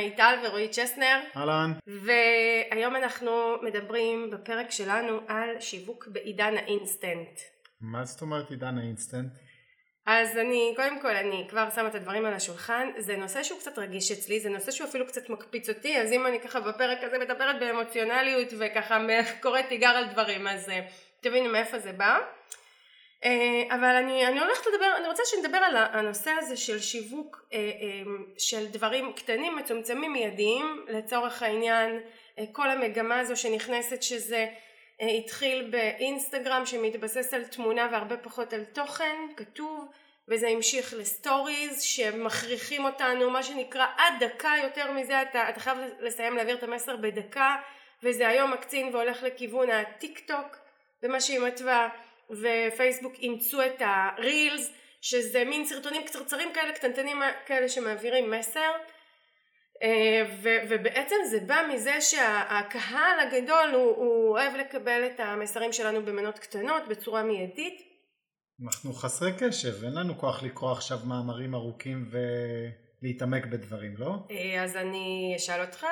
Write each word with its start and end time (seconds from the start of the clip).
מיטל 0.00 0.34
ורועי 0.44 0.68
צ'סנר. 0.68 1.20
אהלן. 1.36 1.72
והיום 1.86 2.96
אנחנו 2.96 3.56
מדברים 3.62 4.30
בפרק 4.30 4.70
שלנו 4.70 5.20
על 5.28 5.60
שיווק 5.60 6.08
בעידן 6.12 6.56
האינסטנט. 6.56 7.40
מה 7.80 8.04
זאת 8.04 8.22
אומרת 8.22 8.50
עידן 8.50 8.78
האינסטנט? 8.78 9.32
אז 10.06 10.36
אני, 10.36 10.72
קודם 10.76 11.00
כל 11.00 11.16
אני 11.16 11.46
כבר 11.50 11.70
שמה 11.74 11.88
את 11.88 11.94
הדברים 11.94 12.24
על 12.24 12.32
השולחן, 12.32 12.88
זה 12.98 13.16
נושא 13.16 13.42
שהוא 13.42 13.58
קצת 13.58 13.78
רגיש 13.78 14.12
אצלי, 14.12 14.40
זה 14.40 14.50
נושא 14.50 14.70
שהוא 14.70 14.88
אפילו 14.88 15.06
קצת 15.06 15.30
מקפיץ 15.30 15.68
אותי, 15.68 15.98
אז 15.98 16.12
אם 16.12 16.26
אני 16.26 16.40
ככה 16.40 16.60
בפרק 16.60 16.98
הזה 17.02 17.18
מדברת 17.18 17.60
באמוציונליות 17.60 18.48
וככה 18.58 18.98
קוראת 19.42 19.64
תיגר 19.68 19.88
על 19.88 20.04
דברים, 20.12 20.46
אז 20.46 20.68
אה, 20.68 20.72
תבינו 21.20 21.52
מאיפה 21.52 21.78
זה 21.78 21.92
בא. 21.92 22.18
אה, 23.24 23.74
אבל 23.74 23.96
אני, 23.96 24.26
אני 24.26 24.40
הולכת 24.40 24.66
לדבר, 24.66 24.96
אני 24.96 25.08
רוצה 25.08 25.22
שנדבר 25.26 25.58
על 25.58 25.76
הנושא 25.76 26.30
הזה 26.30 26.56
של 26.56 26.80
שיווק 26.80 27.44
uh, 27.50 27.52
um, 27.52 28.08
של 28.38 28.66
דברים 28.66 29.12
קטנים, 29.12 29.56
מצומצמים, 29.56 30.12
מיידיים, 30.12 30.84
לצורך 30.88 31.42
העניין 31.42 32.00
כל 32.52 32.70
המגמה 32.70 33.20
הזו 33.20 33.36
שנכנסת 33.36 34.02
שזה 34.02 34.46
התחיל 35.00 35.70
באינסטגרם 35.70 36.66
שמתבסס 36.66 37.34
על 37.34 37.44
תמונה 37.44 37.88
והרבה 37.92 38.16
פחות 38.16 38.52
על 38.52 38.64
תוכן 38.64 39.16
כתוב 39.36 39.90
וזה 40.28 40.48
המשיך 40.48 40.94
לסטוריז 40.94 41.82
שמכריחים 41.82 42.84
אותנו 42.84 43.30
מה 43.30 43.42
שנקרא 43.42 43.86
עד 43.98 44.14
דקה 44.20 44.52
יותר 44.62 44.92
מזה 44.92 45.22
אתה, 45.22 45.48
אתה 45.48 45.60
חייב 45.60 45.78
לסיים 46.00 46.36
להעביר 46.36 46.56
את 46.56 46.62
המסר 46.62 46.96
בדקה 46.96 47.56
וזה 48.02 48.28
היום 48.28 48.52
מקצין 48.52 48.94
והולך 48.94 49.22
לכיוון 49.22 49.70
הטיק 49.70 50.18
טוק 50.18 50.56
ומה 51.02 51.20
שהיא 51.20 51.40
מתווה 51.40 51.88
ופייסבוק 52.30 53.14
אימצו 53.14 53.62
את 53.62 53.82
הרילס 53.84 54.72
שזה 55.00 55.44
מין 55.44 55.64
סרטונים 55.64 56.04
קצרצרים 56.04 56.52
כאלה 56.54 56.72
קטנטנים 56.72 57.16
כאלה 57.46 57.68
שמעבירים 57.68 58.30
מסר 58.30 58.70
ו- 60.42 60.58
ובעצם 60.68 61.16
זה 61.30 61.40
בא 61.40 61.62
מזה 61.72 62.00
שהקהל 62.00 63.20
הגדול 63.20 63.70
הוא, 63.74 63.96
הוא 63.96 64.30
אוהב 64.30 64.56
לקבל 64.56 65.06
את 65.06 65.20
המסרים 65.20 65.72
שלנו 65.72 66.02
במנות 66.02 66.38
קטנות 66.38 66.88
בצורה 66.88 67.22
מיידית 67.22 67.90
אנחנו 68.64 68.92
חסרי 68.92 69.30
קשב, 69.38 69.84
אין 69.84 69.94
לנו 69.94 70.18
כוח 70.18 70.42
לקרוא 70.42 70.72
עכשיו 70.72 70.98
מאמרים 71.04 71.54
ארוכים 71.54 72.10
ולהתעמק 73.02 73.46
בדברים, 73.46 73.94
לא? 73.98 74.10
אז 74.62 74.76
אני 74.76 75.34
אשאל 75.36 75.60
אותך, 75.60 75.86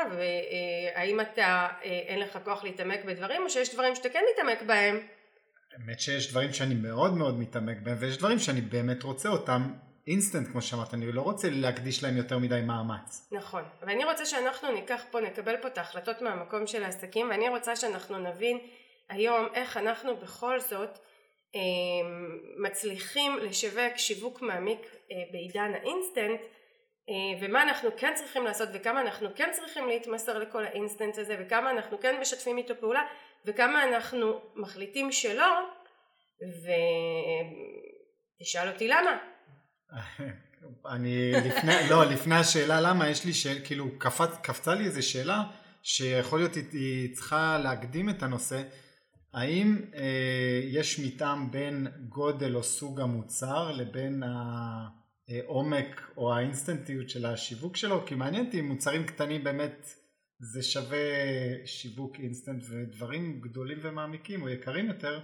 האם 0.95 1.21
אתה 1.21 1.69
אין 1.83 2.21
לך 2.21 2.39
כוח 2.45 2.65
להתעמק 2.65 3.05
בדברים 3.05 3.43
או 3.43 3.51
שיש 3.51 3.75
דברים 3.75 3.95
שאתה 3.95 4.09
כן 4.09 4.23
מתעמק 4.33 4.63
בהם? 4.63 5.01
האמת 5.81 6.01
שיש 6.01 6.31
דברים 6.31 6.53
שאני 6.53 6.75
מאוד 6.75 7.15
מאוד 7.15 7.39
מתעמק 7.39 7.77
בהם 7.83 7.97
ויש 8.01 8.19
דברים 8.19 8.39
שאני 8.39 8.61
באמת 8.61 9.03
רוצה 9.03 9.29
אותם 9.29 9.63
אינסטנט 10.07 10.49
כמו 10.53 10.63
שאמרת, 10.63 10.95
אני 10.95 11.13
לא 11.13 11.23
רוצה 11.23 11.49
להקדיש 11.51 12.03
להם 12.03 12.17
יותר 12.17 12.39
מדי 12.39 12.61
מאמץ. 12.67 13.29
נכון, 13.33 13.63
ואני 13.83 14.05
רוצה 14.05 14.27
שאנחנו 14.27 14.73
ניקח 14.73 15.03
פה, 15.11 15.21
נקבל 15.21 15.57
פה 15.57 15.69
את 15.69 15.79
ההחלטות 15.79 16.23
מהמקום 16.23 16.67
של 16.67 16.85
העסקים 16.85 17.31
ואני 17.31 17.49
רוצה 17.49 17.77
שאנחנו 17.77 18.19
נבין 18.19 18.59
היום 19.09 19.47
איך 19.55 19.77
אנחנו 19.77 20.17
בכל 20.17 20.61
זאת 20.61 20.99
מצליחים 22.59 23.39
לשווק 23.39 23.97
שיווק 23.97 24.43
מעמיק 24.43 24.81
בעידן 25.33 25.73
האינסטנט 25.75 26.41
ומה 27.41 27.63
אנחנו 27.63 27.91
כן 27.97 28.13
צריכים 28.15 28.45
לעשות 28.45 28.69
וכמה 28.73 29.01
אנחנו 29.01 29.29
כן 29.35 29.51
צריכים 29.53 29.89
להתמסר 29.89 30.39
לכל 30.39 30.65
האינסטנט 30.65 31.19
הזה 31.19 31.37
וכמה 31.41 31.71
אנחנו 31.71 32.01
כן 32.01 32.21
משתפים 32.21 32.59
איתו 32.59 32.75
פעולה 32.81 33.03
וכמה 33.49 33.85
אנחנו 33.85 34.41
מחליטים 34.57 35.13
שלא 35.13 35.69
ותשאל 38.41 38.69
אותי 38.69 38.89
למה 38.89 39.19
אני 40.95 41.33
לפני, 41.33 41.75
לא 41.91 42.05
לפני 42.05 42.35
השאלה 42.35 42.81
למה 42.81 43.09
יש 43.09 43.25
לי 43.25 43.33
שאלה 43.33 43.61
כאילו 43.61 43.99
קפצ, 43.99 44.31
קפצה 44.43 44.75
לי 44.75 44.85
איזה 44.85 45.03
שאלה 45.03 45.43
שיכול 45.83 46.39
להיות 46.39 46.55
היא 46.55 47.15
צריכה 47.15 47.59
להקדים 47.59 48.11
את 48.11 48.23
הנושא 48.23 48.63
האם 49.35 49.77
אה, 49.95 50.61
יש 50.65 51.01
מתאם 51.01 51.51
בין 51.51 51.87
גודל 52.09 52.57
או 52.57 52.63
סוג 52.63 53.01
המוצר 53.01 53.73
לבין 53.73 54.23
העומק 55.29 56.11
או 56.17 56.35
האינסטנטיות 56.35 57.11
של 57.11 57.27
השיווק 57.27 57.77
שלו? 57.77 58.07
כי 58.07 58.15
מעניין 58.15 58.47
אותי 58.47 58.61
אם 58.61 58.69
מוצרים 58.69 59.07
קטנים 59.07 59.45
באמת 59.45 59.91
זה 60.41 60.63
שווה 60.63 60.99
שיווק 61.65 62.17
אינסטנט 62.19 62.63
ודברים 62.71 63.41
גדולים 63.41 63.79
ומעמיקים 63.83 64.43
או 64.43 64.49
יקרים 64.49 64.87
יותר 64.87 65.21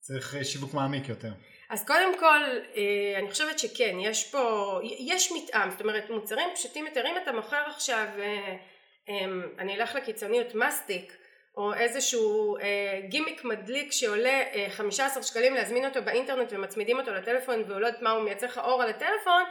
צריך 0.00 0.36
שיווק 0.42 0.74
מעמיק 0.74 1.08
יותר. 1.08 1.32
אז 1.70 1.86
קודם 1.86 2.18
כל 2.18 2.40
אה, 2.76 3.18
אני 3.18 3.30
חושבת 3.30 3.58
שכן 3.58 3.96
יש 4.00 4.30
פה 4.30 4.78
יש 4.98 5.32
מתאם 5.32 5.70
זאת 5.70 5.80
אומרת 5.80 6.10
מוצרים 6.10 6.48
פשוטים 6.54 6.86
יותר 6.86 7.04
אם 7.06 7.14
אתה 7.22 7.32
מוכר 7.32 7.62
עכשיו 7.66 8.06
אה, 8.18 8.56
אני 9.58 9.76
אלך 9.76 9.94
לקיצוניות 9.94 10.54
מסטיק 10.54 11.12
או 11.56 11.74
איזשהו 11.74 12.56
אה, 12.56 13.00
גימיק 13.08 13.44
מדליק 13.44 13.92
שעולה 13.92 14.42
אה, 14.54 14.66
15 14.70 15.22
שקלים 15.22 15.54
להזמין 15.54 15.84
אותו 15.84 16.02
באינטרנט 16.02 16.52
ומצמידים 16.52 16.98
אותו 16.98 17.10
לטלפון 17.10 17.62
והוא 17.66 17.80
לא 17.80 17.86
יודעת 17.86 18.02
מה 18.02 18.10
הוא 18.10 18.24
מייצר 18.24 18.46
לך 18.46 18.58
אור 18.58 18.82
על 18.82 18.88
הטלפון 18.88 19.42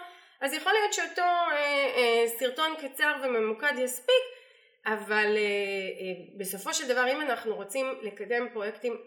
אז 0.41 0.53
יכול 0.53 0.71
להיות 0.71 0.93
שאותו 0.93 1.21
אה, 1.21 1.55
אה, 1.97 2.25
סרטון 2.39 2.73
קצר 2.81 3.13
וממוקד 3.23 3.73
יספיק 3.77 4.36
אבל 4.87 5.37
אה, 5.37 5.41
אה, 5.41 6.37
בסופו 6.37 6.73
של 6.73 6.87
דבר 6.87 7.11
אם 7.11 7.21
אנחנו 7.21 7.55
רוצים 7.55 7.85
לקדם 8.01 8.47
פרויקטים 8.53 8.97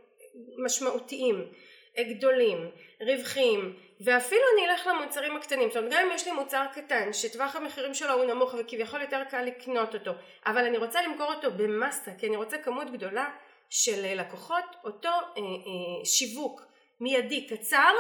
משמעותיים 0.65 1.53
גדולים, 2.01 2.71
רווחיים 3.01 3.77
ואפילו 4.01 4.43
אני 4.55 4.71
אלך 4.71 4.87
למוצרים 4.87 5.37
הקטנים 5.37 5.69
זאת 5.69 5.77
אומרת 5.77 5.93
גם 5.93 6.07
אם 6.07 6.15
יש 6.15 6.27
לי 6.27 6.33
מוצר 6.33 6.65
קטן 6.75 7.13
שטווח 7.13 7.57
המחירים 7.57 7.95
שלו 7.95 8.13
הוא 8.13 8.25
נמוך 8.25 8.55
וכביכול 8.59 9.01
יותר 9.01 9.25
קל 9.31 9.43
לקנות 9.43 9.95
אותו 9.95 10.11
אבל 10.47 10.65
אני 10.65 10.79
רוצה 10.79 11.03
למכור 11.03 11.35
אותו 11.35 11.51
במסה 11.51 12.11
כי 12.19 12.27
אני 12.27 12.37
רוצה 12.37 12.59
כמות 12.59 12.91
גדולה 12.91 13.31
של 13.71 14.21
לקוחות 14.21 14.65
אותו 14.85 15.09
אה, 15.09 15.15
אה, 15.37 16.05
שיווק 16.05 16.63
מיידי 17.01 17.47
קצר 17.47 17.93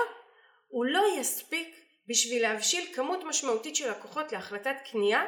הוא 0.68 0.84
לא 0.84 1.02
יספיק 1.18 1.76
בשביל 2.08 2.42
להבשיל 2.42 2.94
כמות 2.94 3.24
משמעותית 3.24 3.76
של 3.76 3.90
לקוחות 3.90 4.32
להחלטת 4.32 4.76
קנייה 4.90 5.24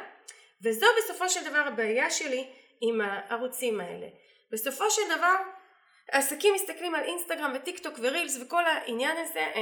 וזו 0.63 0.85
בסופו 0.97 1.29
של 1.29 1.49
דבר 1.49 1.63
הבעיה 1.67 2.11
שלי 2.11 2.47
עם 2.81 3.01
הערוצים 3.01 3.81
האלה. 3.81 4.07
בסופו 4.51 4.91
של 4.91 5.01
דבר 5.17 5.35
עסקים 6.11 6.53
מסתכלים 6.53 6.95
על 6.95 7.03
אינסטגרם 7.03 7.51
וטיק 7.55 7.79
טוק 7.79 7.93
ורילס 8.01 8.37
וכל 8.41 8.65
העניין 8.65 9.17
הזה 9.17 9.39
אה, 9.39 9.55
אה, 9.55 9.61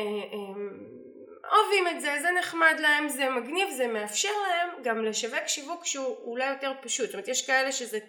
אוהבים 1.51 1.87
את 1.87 2.01
זה, 2.01 2.17
זה 2.21 2.31
נחמד 2.31 2.75
להם, 2.79 3.09
זה 3.09 3.29
מגניב, 3.29 3.69
זה 3.69 3.87
מאפשר 3.87 4.33
להם 4.47 4.69
גם 4.83 5.05
לשווק 5.05 5.47
שיווק 5.47 5.85
שהוא 5.85 6.17
אולי 6.23 6.49
יותר 6.49 6.71
פשוט, 6.81 7.05
זאת 7.05 7.13
אומרת 7.13 7.27
יש 7.27 7.47
כאלה 7.47 7.71
שזה 7.71 7.99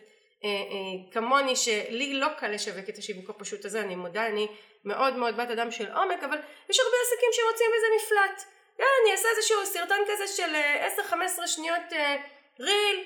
אה, 0.45 0.49
כמוני 1.13 1.57
שלי 1.57 2.15
לא 2.15 2.27
קל 2.39 2.49
לשווק 2.49 2.89
את 2.89 2.99
השיווק 2.99 3.31
הפשוט 3.31 3.65
הזה, 3.65 3.81
אני 3.81 3.97
מודה, 3.97 4.27
אני 4.27 4.47
מאוד 4.85 5.17
מאוד 5.17 5.37
בת 5.37 5.51
אדם 5.51 5.71
של 5.71 5.93
עומק, 5.93 6.23
אבל 6.23 6.39
יש 6.71 6.81
הרבה 6.81 6.97
עסקים 7.03 7.29
שרוצים 7.33 7.71
איזה 7.75 7.87
מפלט, 7.97 8.45
יאללה 8.79 8.93
אני 9.03 9.13
אעשה 9.13 9.29
איזשהו 9.37 9.67
סרטון 9.67 9.99
כזה 10.09 10.27
של 10.27 10.55
10-15 11.43 11.47
שניות 11.47 11.93
ריל. 12.61 13.05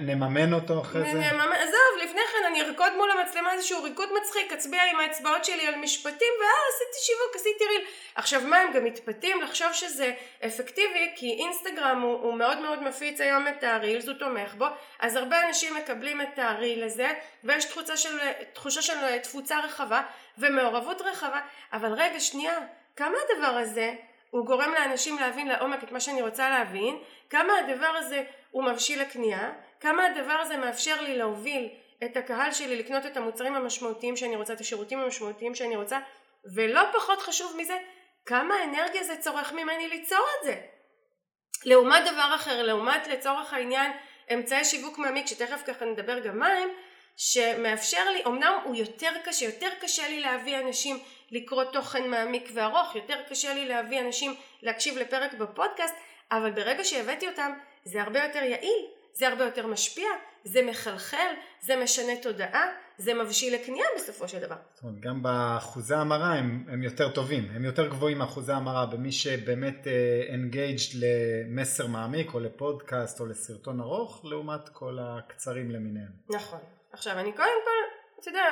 נממן 0.00 0.52
אותו 0.52 0.80
אחרי 0.80 1.02
זה? 1.02 1.18
נממן, 1.18 1.52
עזוב, 1.52 2.02
לפני 2.02 2.20
כן 2.32 2.46
אני 2.46 2.62
ארקוד 2.62 2.92
מול 2.96 3.10
המצלמה 3.10 3.52
איזשהו 3.52 3.82
ריקוד 3.82 4.08
מצחיק, 4.20 4.52
אצביע 4.52 4.82
עם 4.90 5.00
האצבעות 5.00 5.44
שלי 5.44 5.66
על 5.66 5.76
משפטים, 5.76 6.32
ואה, 6.40 6.48
עשיתי 6.74 7.06
שיווק, 7.06 7.36
עשיתי 7.36 7.64
ריל. 7.64 7.82
עכשיו 8.14 8.40
מה, 8.40 8.58
הם 8.58 8.72
גם 8.72 8.84
מתפתים 8.84 9.40
לחשוב 9.40 9.72
שזה 9.72 10.12
אפקטיבי, 10.46 11.12
כי 11.16 11.36
אינסטגרם 11.40 12.00
הוא, 12.00 12.22
הוא 12.22 12.34
מאוד 12.34 12.58
מאוד 12.58 12.82
מפיץ 12.82 13.20
היום 13.20 13.48
את 13.48 13.64
הרילס, 13.64 14.08
הוא 14.08 14.14
תומך 14.14 14.54
בו, 14.54 14.66
אז 14.98 15.16
הרבה 15.16 15.48
אנשים 15.48 15.76
מקבלים 15.76 16.20
את 16.20 16.38
הריל 16.38 16.84
הזה, 16.84 17.08
ויש 17.44 17.64
תחושה 17.64 17.96
של, 17.96 18.18
תחושה 18.52 18.82
של 18.82 19.18
תפוצה 19.18 19.60
רחבה, 19.60 20.02
ומעורבות 20.38 21.00
רחבה, 21.00 21.40
אבל 21.72 21.92
רגע, 21.92 22.20
שנייה, 22.20 22.58
כמה 22.96 23.16
הדבר 23.24 23.56
הזה 23.56 23.94
הוא 24.30 24.46
גורם 24.46 24.74
לאנשים 24.74 25.18
להבין 25.18 25.48
לעומק 25.48 25.84
את 25.84 25.92
מה 25.92 26.00
שאני 26.00 26.22
רוצה 26.22 26.50
להבין, 26.50 26.98
כמה 27.30 27.52
הדבר 27.58 27.86
הזה 27.96 28.24
הוא 28.50 28.64
מבשיל 28.64 29.02
לקנייה, 29.02 29.52
כמה 29.80 30.06
הדבר 30.06 30.32
הזה 30.32 30.56
מאפשר 30.56 31.00
לי 31.00 31.18
להוביל 31.18 31.68
את 32.04 32.16
הקהל 32.16 32.52
שלי 32.52 32.76
לקנות 32.76 33.06
את 33.06 33.16
המוצרים 33.16 33.54
המשמעותיים 33.54 34.16
שאני 34.16 34.36
רוצה, 34.36 34.52
את 34.52 34.60
השירותים 34.60 34.98
המשמעותיים 34.98 35.54
שאני 35.54 35.76
רוצה, 35.76 35.98
ולא 36.54 36.80
פחות 36.92 37.20
חשוב 37.20 37.56
מזה, 37.56 37.78
כמה 38.26 38.64
אנרגיה 38.64 39.04
זה 39.04 39.16
צורך 39.16 39.52
ממני 39.52 39.88
ליצור 39.88 40.26
את 40.38 40.44
זה. 40.44 40.60
לעומת 41.64 42.02
דבר 42.12 42.32
אחר, 42.34 42.62
לעומת 42.62 43.06
לצורך 43.06 43.54
העניין 43.54 43.92
אמצעי 44.32 44.64
שיווק 44.64 44.98
מעמיק, 44.98 45.26
שתכף 45.26 45.62
ככה 45.66 45.84
נדבר 45.84 46.18
גם 46.18 46.38
מהם, 46.38 46.68
שמאפשר 47.16 48.10
לי, 48.10 48.22
אמנם 48.26 48.58
הוא 48.64 48.76
יותר 48.76 49.10
קשה, 49.24 49.44
יותר 49.44 49.68
קשה 49.80 50.08
לי 50.08 50.20
להביא 50.20 50.58
אנשים 50.58 50.98
לקרוא 51.30 51.64
תוכן 51.64 52.10
מעמיק 52.10 52.50
וארוך, 52.54 52.96
יותר 52.96 53.16
קשה 53.28 53.54
לי 53.54 53.68
להביא 53.68 54.00
אנשים 54.00 54.34
להקשיב 54.62 54.98
לפרק 54.98 55.34
בפודקאסט, 55.34 55.94
אבל 56.32 56.50
ברגע 56.50 56.84
שהבאתי 56.84 57.28
אותם 57.28 57.52
זה 57.84 58.02
הרבה 58.02 58.24
יותר 58.24 58.42
יעיל 58.42 58.86
זה 59.12 59.28
הרבה 59.28 59.44
יותר 59.44 59.66
משפיע, 59.66 60.08
זה 60.44 60.62
מחלחל, 60.70 61.32
זה 61.60 61.76
משנה 61.76 62.12
תודעה, 62.22 62.66
זה 62.98 63.14
מבשיל 63.14 63.54
לקנייה 63.54 63.86
בסופו 63.96 64.28
של 64.28 64.38
דבר. 64.38 64.56
זאת 64.74 64.82
אומרת, 64.84 65.00
גם 65.00 65.22
באחוזי 65.22 65.94
המרה 65.94 66.34
הם, 66.34 66.64
הם 66.68 66.82
יותר 66.82 67.08
טובים, 67.08 67.50
הם 67.54 67.64
יותר 67.64 67.86
גבוהים 67.86 68.18
מאחוזי 68.18 68.52
המרה 68.52 68.86
במי 68.86 69.12
שבאמת 69.12 69.86
אנגייג'ד 70.34 70.92
uh, 70.92 70.96
למסר 70.96 71.86
מעמיק 71.86 72.34
או 72.34 72.40
לפודקאסט 72.40 73.20
או 73.20 73.26
לסרטון 73.26 73.80
ארוך, 73.80 74.24
לעומת 74.24 74.68
כל 74.68 74.98
הקצרים 75.00 75.70
למיניהם. 75.70 76.12
נכון. 76.30 76.58
עכשיו 76.92 77.18
אני 77.18 77.32
קודם 77.32 77.60
כל, 77.64 77.99
אתה 78.20 78.30
יודע, 78.30 78.44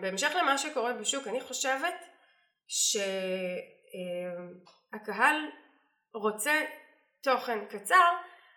בהמשך 0.00 0.30
למה 0.38 0.58
שקורה 0.58 0.92
בשוק, 0.92 1.26
אני 1.26 1.40
חושבת 1.40 1.94
שהקהל 4.92 5.36
רוצה 6.14 6.64
תוכן 7.22 7.58
קצר, 7.68 8.12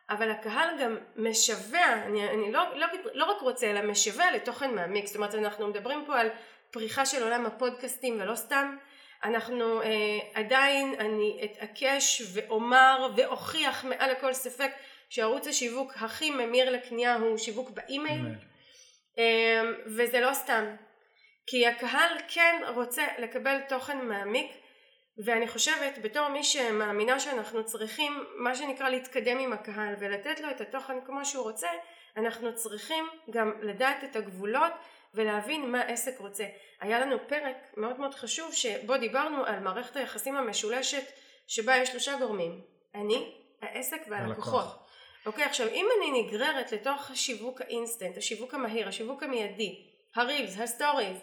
אבל 0.10 0.32
הקהל 0.32 0.70
גם 0.82 0.98
משווע, 1.16 1.94
אני, 2.06 2.30
אני 2.30 2.52
לא, 2.52 2.78
לא, 2.78 2.88
לא 3.14 3.26
רק 3.26 3.42
רוצה, 3.42 3.72
אלא 3.72 3.82
משווע 3.82 4.32
לתוכן 4.32 4.76
מעמיק. 4.76 5.06
זאת 5.06 5.16
אומרת, 5.16 5.36
אנחנו 5.36 5.68
מדברים 5.68 6.06
פה 6.06 6.20
על 6.20 6.30
פריחה 6.72 7.06
של 7.06 7.24
עולם 7.24 7.46
הפודקאסטים 7.46 8.18
ולא 8.22 8.36
סתם. 8.36 8.78
אנחנו 9.24 9.82
אה, 9.82 9.88
עדיין, 10.34 10.96
אני 11.00 11.42
אתעקש 11.44 12.22
ואומר 12.34 13.08
ואוכיח 13.16 13.86
מעל 13.86 14.12
לכל 14.12 14.34
ספק 14.34 14.72
שערוץ 15.10 15.48
השיווק 15.48 15.94
הכי 15.96 16.32
ממיר 16.32 16.70
לקנייה 16.70 17.16
הוא 17.16 17.38
שיווק 17.38 17.70
באימייל. 17.70 18.26
אה, 19.20 19.62
וזה 19.86 20.20
לא 20.20 20.34
סתם. 20.34 20.76
כי 21.48 21.68
הקהל 21.68 22.18
כן 22.28 22.62
רוצה 22.76 23.04
לקבל 23.18 23.60
תוכן 23.70 24.06
מעמיק 24.06 24.52
ואני 25.26 25.48
חושבת 25.48 25.98
בתור 26.02 26.28
מי 26.28 26.44
שמאמינה 26.44 27.20
שאנחנו 27.20 27.66
צריכים 27.66 28.24
מה 28.36 28.56
שנקרא 28.56 28.90
להתקדם 28.90 29.40
עם 29.40 29.54
הקהל 29.54 29.96
ולתת 30.00 30.40
לו 30.40 30.52
את 30.52 30.62
התוכן 30.62 31.02
כמו 31.06 31.26
שהוא 31.26 31.44
רוצה 31.44 31.68
אנחנו 32.18 32.56
צריכים 32.56 33.08
גם 33.30 33.54
לדעת 33.62 34.04
את 34.04 34.16
הגבולות 34.16 34.72
ולהבין 35.14 35.72
מה 35.72 35.82
העסק 35.82 36.20
רוצה. 36.20 36.46
היה 36.82 37.00
לנו 37.00 37.18
פרק 37.28 37.56
מאוד 37.78 38.00
מאוד 38.00 38.16
חשוב 38.16 38.54
שבו 38.54 38.98
דיברנו 38.98 39.46
על 39.46 39.60
מערכת 39.60 39.96
היחסים 39.96 40.36
המשולשת 40.36 41.04
שבה 41.48 41.78
יש 41.78 41.90
שלושה 41.90 42.18
גורמים 42.20 42.62
אני, 42.96 43.36
העסק 43.62 44.02
והלקוחות. 44.10 44.89
אוקיי 45.30 45.44
עכשיו 45.44 45.68
אם 45.68 45.88
אני 45.98 46.22
נגררת 46.22 46.72
לתוך 46.72 47.12
השיווק 47.12 47.62
האינסטנט, 47.62 48.18
השיווק 48.18 48.54
המהיר, 48.54 48.88
השיווק 48.88 49.24
המיידי, 49.24 49.86
הרילס, 50.16 50.60
הסטוריז 50.60 51.18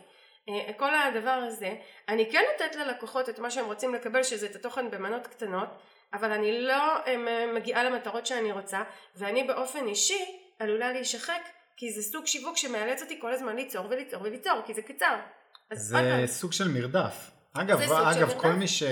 אה, 0.49 0.73
כל 0.76 0.94
הדבר 0.94 1.31
הזה, 1.31 1.75
אני 2.08 2.31
כן 2.32 2.44
נותנת 2.53 2.76
ללקוחות 2.76 3.29
את 3.29 3.38
מה 3.38 3.50
שהם 3.50 3.67
רוצים 3.67 3.94
לקבל 3.94 4.23
שזה 4.23 4.47
את 4.47 4.56
התוכן 4.56 4.91
במנות 4.91 5.26
קטנות 5.26 5.69
אבל 6.12 6.32
אני 6.32 6.62
לא 6.62 6.97
אה, 7.06 7.47
מגיעה 7.55 7.85
למטרות 7.85 8.26
שאני 8.26 8.53
רוצה 8.53 8.82
ואני 9.17 9.44
באופן 9.44 9.87
אישי 9.87 10.38
עלולה 10.58 10.93
להישחק 10.93 11.43
כי 11.76 11.93
זה 11.93 12.03
סוג 12.03 12.26
שיווק 12.26 12.56
שמאלץ 12.56 13.03
אותי 13.03 13.20
כל 13.20 13.32
הזמן 13.32 13.56
ליצור 13.56 13.87
וליצור 13.91 14.23
וליצור 14.23 14.61
כי 14.67 14.75
זה 14.75 14.82
קצר. 14.82 15.17
זה 15.73 16.23
סוג 16.26 16.53
של 16.53 16.69
מרדף. 16.69 17.31
אגב, 17.53 17.81
אגב 17.81 18.41
כל, 18.41 18.53
מי 18.53 18.69
ש, 18.69 18.82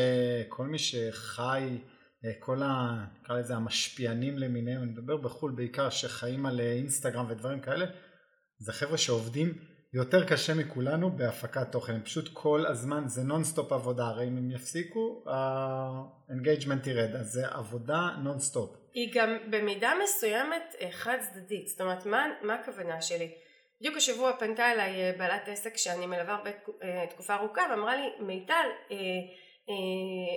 כל 0.49 0.65
מי 0.65 0.79
שחי 0.79 1.79
כל 2.39 2.63
ה... 2.63 3.05
נקרא 3.21 3.39
לזה 3.39 3.55
המשפיענים 3.55 4.39
למיניהם, 4.39 4.83
אני 4.83 4.91
מדבר 4.91 5.17
בחו"ל 5.17 5.53
בעיקר 5.53 5.91
שחיים 5.91 6.47
על 6.47 6.61
אינסטגרם 6.61 7.27
ודברים 7.29 7.61
כאלה, 7.61 7.87
זה 8.59 8.73
חבר'ה 8.73 8.99
שעובדים 8.99 9.55
יותר 9.95 10.29
קשה 10.29 10.55
מכולנו 10.55 11.17
בהפקת 11.17 11.73
תוכן, 11.73 11.95
הם 11.95 12.03
פשוט 12.03 12.29
כל 12.33 12.67
הזמן, 12.67 13.09
זה 13.09 13.23
נונסטופ 13.23 13.73
עבודה, 13.73 14.05
הרי 14.05 14.29
אם 14.29 14.37
הם 14.37 14.51
יפסיקו, 14.51 15.25
ה 15.27 15.41
engagement 15.41 16.87
ירד, 16.87 17.17
אז 17.17 17.33
זה 17.33 17.49
עבודה 17.49 18.11
נונסטופ. 18.23 18.77
היא 18.95 19.11
גם 19.15 19.37
במידה 19.51 19.93
מסוימת 20.05 20.75
אה, 20.81 20.91
חד 20.91 21.17
צדדית, 21.21 21.69
זאת 21.69 21.81
אומרת 21.81 22.07
מה, 22.07 22.27
מה 22.43 22.55
הכוונה 22.55 23.03
שלי? 23.03 23.31
בדיוק 23.81 23.97
השבוע 23.97 24.33
פנתה 24.39 24.73
אליי 24.73 25.03
אה, 25.03 25.13
בעלת 25.19 25.49
עסק 25.49 25.77
שאני 25.77 26.07
מלווה 26.07 26.35
הרבה 26.35 26.51
אה, 26.83 27.07
תקופה 27.11 27.35
ארוכה 27.35 27.63
ואמרה 27.71 27.97
לי 27.97 28.07
מיטל 28.21 28.67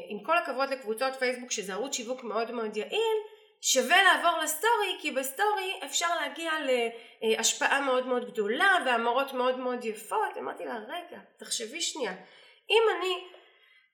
עם 0.07 0.19
כל 0.23 0.37
הכבוד 0.37 0.69
לקבוצות 0.69 1.15
פייסבוק 1.15 1.51
שזה 1.51 1.73
ערוץ 1.73 1.95
שיווק 1.95 2.23
מאוד 2.23 2.51
מאוד 2.51 2.77
יעיל 2.77 3.17
שווה 3.61 4.03
לעבור 4.03 4.39
לסטורי 4.43 4.97
כי 4.99 5.11
בסטורי 5.11 5.79
אפשר 5.85 6.15
להגיע 6.21 6.51
להשפעה 7.21 7.81
מאוד 7.81 8.07
מאוד 8.07 8.31
גדולה 8.31 8.77
והמרות 8.85 9.33
מאוד 9.33 9.59
מאוד 9.59 9.85
יפות. 9.85 10.37
אמרתי 10.39 10.65
לה 10.65 10.77
רגע 10.87 11.19
תחשבי 11.37 11.81
שנייה. 11.81 12.11
אם 12.69 12.83
אני 12.97 13.13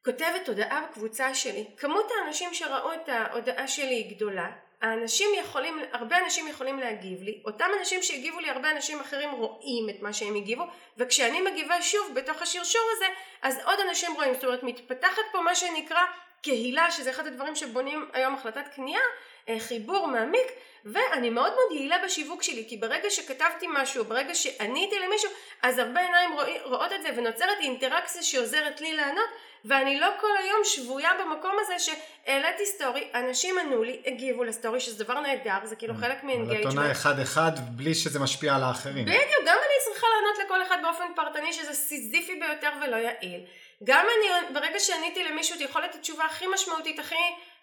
כותבת 0.05 0.47
הודעה 0.47 0.87
בקבוצה 0.89 1.35
שלי 1.35 1.65
כמות 1.77 2.11
האנשים 2.11 2.53
שראו 2.53 2.93
את 2.93 3.09
ההודעה 3.09 3.67
שלי 3.67 3.95
היא 3.95 4.15
גדולה 4.15 4.51
האנשים 4.83 5.29
יכולים, 5.39 5.79
הרבה 5.91 6.17
אנשים 6.25 6.47
יכולים 6.47 6.79
להגיב 6.79 7.21
לי, 7.21 7.41
אותם 7.45 7.65
אנשים 7.79 8.03
שהגיבו 8.03 8.39
לי 8.39 8.49
הרבה 8.49 8.71
אנשים 8.71 8.99
אחרים 8.99 9.31
רואים 9.31 9.89
את 9.89 10.01
מה 10.01 10.13
שהם 10.13 10.35
הגיבו 10.35 10.63
וכשאני 10.97 11.41
מגיבה 11.41 11.81
שוב 11.81 12.11
בתוך 12.13 12.41
השרשור 12.41 12.81
הזה 12.95 13.05
אז 13.41 13.59
עוד 13.65 13.79
אנשים 13.89 14.13
רואים, 14.15 14.33
זאת 14.33 14.43
אומרת 14.43 14.63
מתפתחת 14.63 15.21
פה 15.31 15.41
מה 15.41 15.55
שנקרא 15.55 16.01
קהילה 16.41 16.91
שזה 16.91 17.09
אחד 17.09 17.27
הדברים 17.27 17.55
שבונים 17.55 18.09
היום 18.13 18.33
החלטת 18.33 18.67
קנייה 18.75 19.01
אה, 19.49 19.59
חיבור 19.59 20.07
מעמיק 20.07 20.47
ואני 20.85 21.29
מאוד 21.29 21.53
מאוד 21.53 21.71
יעילה 21.71 21.97
בשיווק 22.05 22.43
שלי 22.43 22.65
כי 22.69 22.77
ברגע 22.77 23.09
שכתבתי 23.09 23.65
משהו 23.69 24.05
ברגע 24.05 24.35
שעניתי 24.35 24.99
למישהו 24.99 25.29
אז 25.61 25.79
הרבה 25.79 26.01
עיניים 26.01 26.29
רואות 26.63 26.93
את 26.93 27.01
זה 27.01 27.09
ונוצרת 27.15 27.57
אינטראקציה 27.59 28.23
שעוזרת 28.23 28.81
לי 28.81 28.93
לענות 28.93 29.29
ואני 29.65 29.99
לא 29.99 30.07
כל 30.21 30.37
היום 30.43 30.61
שבויה 30.63 31.09
במקום 31.19 31.55
הזה 31.59 31.73
שהעליתי 31.79 32.65
סטורי 32.65 33.07
אנשים 33.13 33.59
ענו 33.59 33.83
לי 33.83 34.01
הגיבו 34.05 34.43
לסטורי 34.43 34.79
שזה 34.79 35.03
דבר 35.03 35.19
נהדר 35.19 35.57
זה 35.63 35.75
כאילו 35.75 35.93
חלק 35.93 36.23
מ 36.23 36.27
engagement. 36.27 36.65
אבל 36.65 36.67
את 36.67 36.75
עונה 36.75 36.91
אחד 36.91 37.19
אחד 37.19 37.51
בלי 37.69 37.95
שזה 37.95 38.19
משפיע 38.19 38.55
על 38.55 38.63
האחרים. 38.63 39.05
בדיוק 39.05 39.41
גם 39.45 39.57
אני 39.57 39.93
צריכה 39.93 40.07
לענות 40.07 40.45
לכל 40.45 40.61
אחד 40.61 40.77
באופן 40.83 41.05
פרטני 41.15 41.53
שזה 41.53 41.73
סיזיפי 41.73 42.39
ביותר 42.39 42.69
ולא 42.81 42.95
יעיל 42.95 43.45
גם 43.83 44.05
אני 44.05 44.53
ברגע 44.53 44.79
שעניתי 44.79 45.23
למישהו 45.23 45.55
את 45.55 45.61
יכולת 45.61 45.95
התשובה 45.95 46.25
הכי 46.25 46.45
משמעותית 46.47 46.99
הכי 46.99 47.15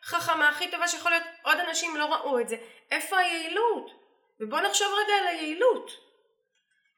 חכמה 0.05 0.49
הכי 0.49 0.71
טובה 0.71 0.89
שיכול 0.89 1.11
להיות 1.11 1.25
עוד 1.43 1.59
אנשים 1.69 1.97
לא 1.97 2.05
ראו 2.05 2.41
את 2.41 2.49
זה 2.49 2.57
איפה 2.91 3.19
היעילות 3.19 3.91
ובוא 4.41 4.61
נחשוב 4.61 4.89
רגע 5.05 5.15
על 5.21 5.27
היעילות 5.27 5.91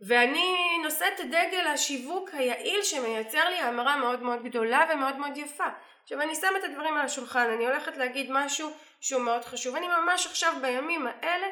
ואני 0.07 0.79
נושאת 0.83 1.21
דגל 1.21 1.67
השיווק 1.67 2.31
היעיל 2.33 2.83
שמייצר 2.83 3.49
לי 3.49 3.57
המרה 3.57 3.97
מאוד 3.97 4.23
מאוד 4.23 4.43
גדולה 4.43 4.87
ומאוד 4.91 5.17
מאוד 5.17 5.37
יפה. 5.37 5.67
עכשיו 6.03 6.21
אני 6.21 6.35
שמה 6.35 6.59
את 6.59 6.65
הדברים 6.65 6.97
על 6.97 7.07
השולחן 7.07 7.51
אני 7.51 7.67
הולכת 7.67 7.97
להגיד 7.97 8.27
משהו 8.31 8.71
שהוא 9.01 9.23
מאוד 9.23 9.45
חשוב. 9.45 9.77
אני 9.77 9.89
ממש 9.89 10.27
עכשיו 10.27 10.55
בימים 10.61 11.07
האלה 11.07 11.47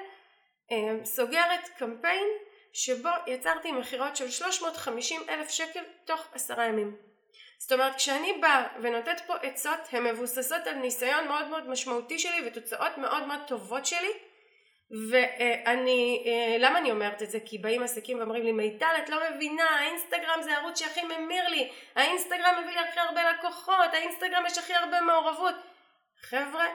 אה, 0.73 1.05
סוגרת 1.05 1.69
קמפיין 1.79 2.27
שבו 2.73 3.09
יצרתי 3.27 3.73
מכירות 3.73 4.17
של 4.17 4.31
350 4.31 5.21
אלף 5.29 5.49
שקל 5.49 5.83
תוך 6.05 6.29
עשרה 6.33 6.67
ימים. 6.67 6.97
זאת 7.59 7.73
אומרת 7.73 7.95
כשאני 7.95 8.33
באה 8.41 8.67
ונותנת 8.83 9.21
פה 9.27 9.35
עצות 9.37 9.81
הן 9.93 10.05
מבוססות 10.05 10.67
על 10.67 10.75
ניסיון 10.75 11.29
מאוד 11.29 11.49
מאוד 11.49 11.69
משמעותי 11.69 12.19
שלי 12.19 12.43
ותוצאות 12.47 12.99
מאוד 12.99 13.27
מאוד 13.27 13.41
טובות 13.47 13.87
שלי 13.87 14.13
ואני, 14.91 16.25
אה, 16.27 16.57
למה 16.59 16.79
אני 16.79 16.91
אומרת 16.91 17.23
את 17.23 17.31
זה? 17.31 17.39
כי 17.45 17.59
באים 17.59 17.83
עסקים 17.83 18.19
ואומרים 18.19 18.43
לי 18.43 18.53
מיטל 18.53 18.95
את 19.05 19.09
לא 19.09 19.17
מבינה 19.31 19.65
האינסטגרם 19.65 20.43
זה 20.43 20.53
הערוץ 20.53 20.79
שהכי 20.79 21.01
ממיר 21.03 21.49
לי 21.49 21.71
האינסטגרם 21.97 22.55
מביא 22.63 22.73
לי 22.73 22.89
הכי 22.89 23.01
הרבה 23.01 23.21
לקוחות 23.33 23.93
האינסטגרם 23.93 24.47
יש 24.47 24.59
הכי 24.59 24.75
הרבה 24.75 25.01
מעורבות. 25.01 25.55
חבר'ה 26.21 26.67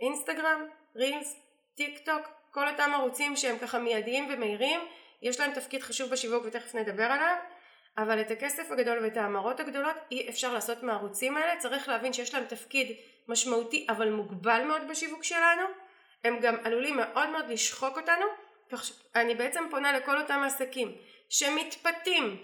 אינסטגרם, 0.00 0.66
רילס, 0.96 1.40
טיק 1.76 1.98
טוק 1.98 2.28
כל 2.50 2.68
אותם 2.68 2.90
ערוצים 2.94 3.36
שהם 3.36 3.58
ככה 3.58 3.78
מיידיים 3.78 4.28
ומהירים 4.30 4.80
יש 5.22 5.40
להם 5.40 5.52
תפקיד 5.52 5.82
חשוב 5.82 6.10
בשיווק 6.10 6.44
ותכף 6.46 6.74
נדבר 6.74 7.04
עליו 7.04 7.36
אבל 7.98 8.20
את 8.20 8.30
הכסף 8.30 8.70
הגדול 8.70 8.98
ואת 8.98 9.16
ההמרות 9.16 9.60
הגדולות 9.60 9.96
אי 10.10 10.28
אפשר 10.28 10.54
לעשות 10.54 10.82
מהערוצים 10.82 11.36
האלה. 11.36 11.60
צריך 11.60 11.88
להבין 11.88 12.12
שיש 12.12 12.34
להם 12.34 12.44
תפקיד 12.44 12.96
משמעותי 13.28 13.86
אבל 13.88 14.10
מוגבל 14.10 14.64
מאוד 14.64 14.88
בשיווק 14.88 15.24
שלנו 15.24 15.62
הם 16.26 16.38
גם 16.40 16.56
עלולים 16.64 16.96
מאוד 16.96 17.28
מאוד 17.28 17.48
לשחוק 17.48 17.98
אותנו 17.98 18.26
אני 19.14 19.34
בעצם 19.34 19.64
פונה 19.70 19.92
לכל 19.92 20.18
אותם 20.18 20.42
עסקים 20.46 20.92
שמתפתים 21.28 22.36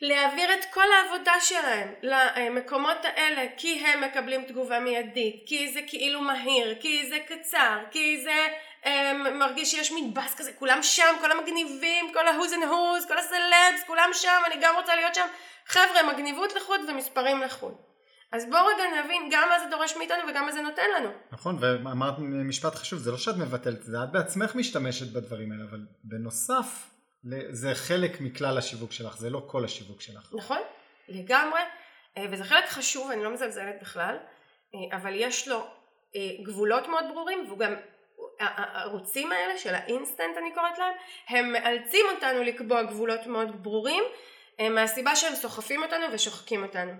להעביר 0.00 0.54
את 0.54 0.64
כל 0.74 0.92
העבודה 0.92 1.32
שלהם 1.40 1.94
למקומות 2.02 3.04
האלה 3.04 3.46
כי 3.56 3.86
הם 3.86 4.04
מקבלים 4.04 4.44
תגובה 4.44 4.80
מיידית 4.80 5.42
כי 5.46 5.72
זה 5.72 5.80
כאילו 5.86 6.20
מהיר 6.20 6.74
כי 6.80 7.06
זה 7.08 7.18
קצר 7.26 7.78
כי 7.90 8.22
זה 8.22 8.46
אמ, 8.84 8.88
מרגיש 9.14 9.70
שיש 9.70 9.92
מין 9.92 10.14
באז 10.14 10.34
כזה 10.34 10.52
כולם 10.52 10.82
שם 10.82 11.14
כל 11.20 11.32
המגניבים 11.32 12.12
כל 12.12 12.28
ה 12.28 12.32
who's 12.32 12.52
and 12.52 12.64
who's 12.64 13.06
כל 13.06 13.18
הסלבס 13.18 13.84
כולם 13.86 14.10
שם 14.12 14.42
אני 14.46 14.54
גם 14.60 14.74
רוצה 14.76 14.96
להיות 14.96 15.14
שם. 15.14 15.26
חבר'ה 15.66 16.02
מגניבות 16.12 16.54
לחוד 16.54 16.80
ומספרים 16.88 17.42
לחוד 17.42 17.91
אז 18.32 18.50
בואו 18.50 18.66
רגע 18.66 19.02
נבין 19.02 19.28
גם 19.32 19.48
מה 19.48 19.58
זה 19.58 19.64
דורש 19.70 19.96
מאיתנו 19.96 20.28
וגם 20.28 20.46
מה 20.46 20.52
זה 20.52 20.62
נותן 20.62 20.90
לנו. 20.96 21.08
נכון, 21.32 21.56
ואמרת 21.60 22.14
משפט 22.18 22.74
חשוב, 22.74 22.98
זה 22.98 23.10
לא 23.10 23.18
שאת 23.18 23.36
מבטלת 23.36 23.78
את 23.78 23.82
זה, 23.84 23.96
את 24.04 24.12
בעצמך 24.12 24.54
משתמשת 24.54 25.12
בדברים 25.12 25.52
האלה, 25.52 25.64
אבל 25.70 25.80
בנוסף 26.04 26.90
זה 27.50 27.74
חלק 27.74 28.20
מכלל 28.20 28.58
השיווק 28.58 28.92
שלך, 28.92 29.16
זה 29.16 29.30
לא 29.30 29.42
כל 29.46 29.64
השיווק 29.64 30.00
שלך. 30.00 30.32
נכון, 30.36 30.58
לגמרי, 31.08 31.60
אה, 32.16 32.24
וזה 32.30 32.44
חלק 32.44 32.68
חשוב, 32.68 33.10
אני 33.10 33.24
לא 33.24 33.30
מזלזלת 33.30 33.74
בכלל, 33.80 34.16
אה, 34.74 34.96
אבל 34.96 35.12
יש 35.14 35.48
לו 35.48 35.66
אה, 36.16 36.20
גבולות 36.42 36.88
מאוד 36.88 37.04
ברורים, 37.12 37.44
והוא 37.46 37.58
גם, 37.58 37.74
הערוצים 38.40 39.32
האלה 39.32 39.58
של 39.58 39.74
האינסטנט 39.74 40.36
אני 40.38 40.54
קוראת 40.54 40.78
להם, 40.78 40.94
הם 41.28 41.52
מאלצים 41.52 42.06
אותנו 42.14 42.42
לקבוע 42.42 42.82
גבולות 42.82 43.26
מאוד 43.26 43.62
ברורים 43.62 44.04
מהסיבה 44.70 45.16
שהם 45.16 45.34
סוחפים 45.34 45.82
אותנו 45.82 46.06
ושוחקים 46.12 46.62
אותנו. 46.62 46.92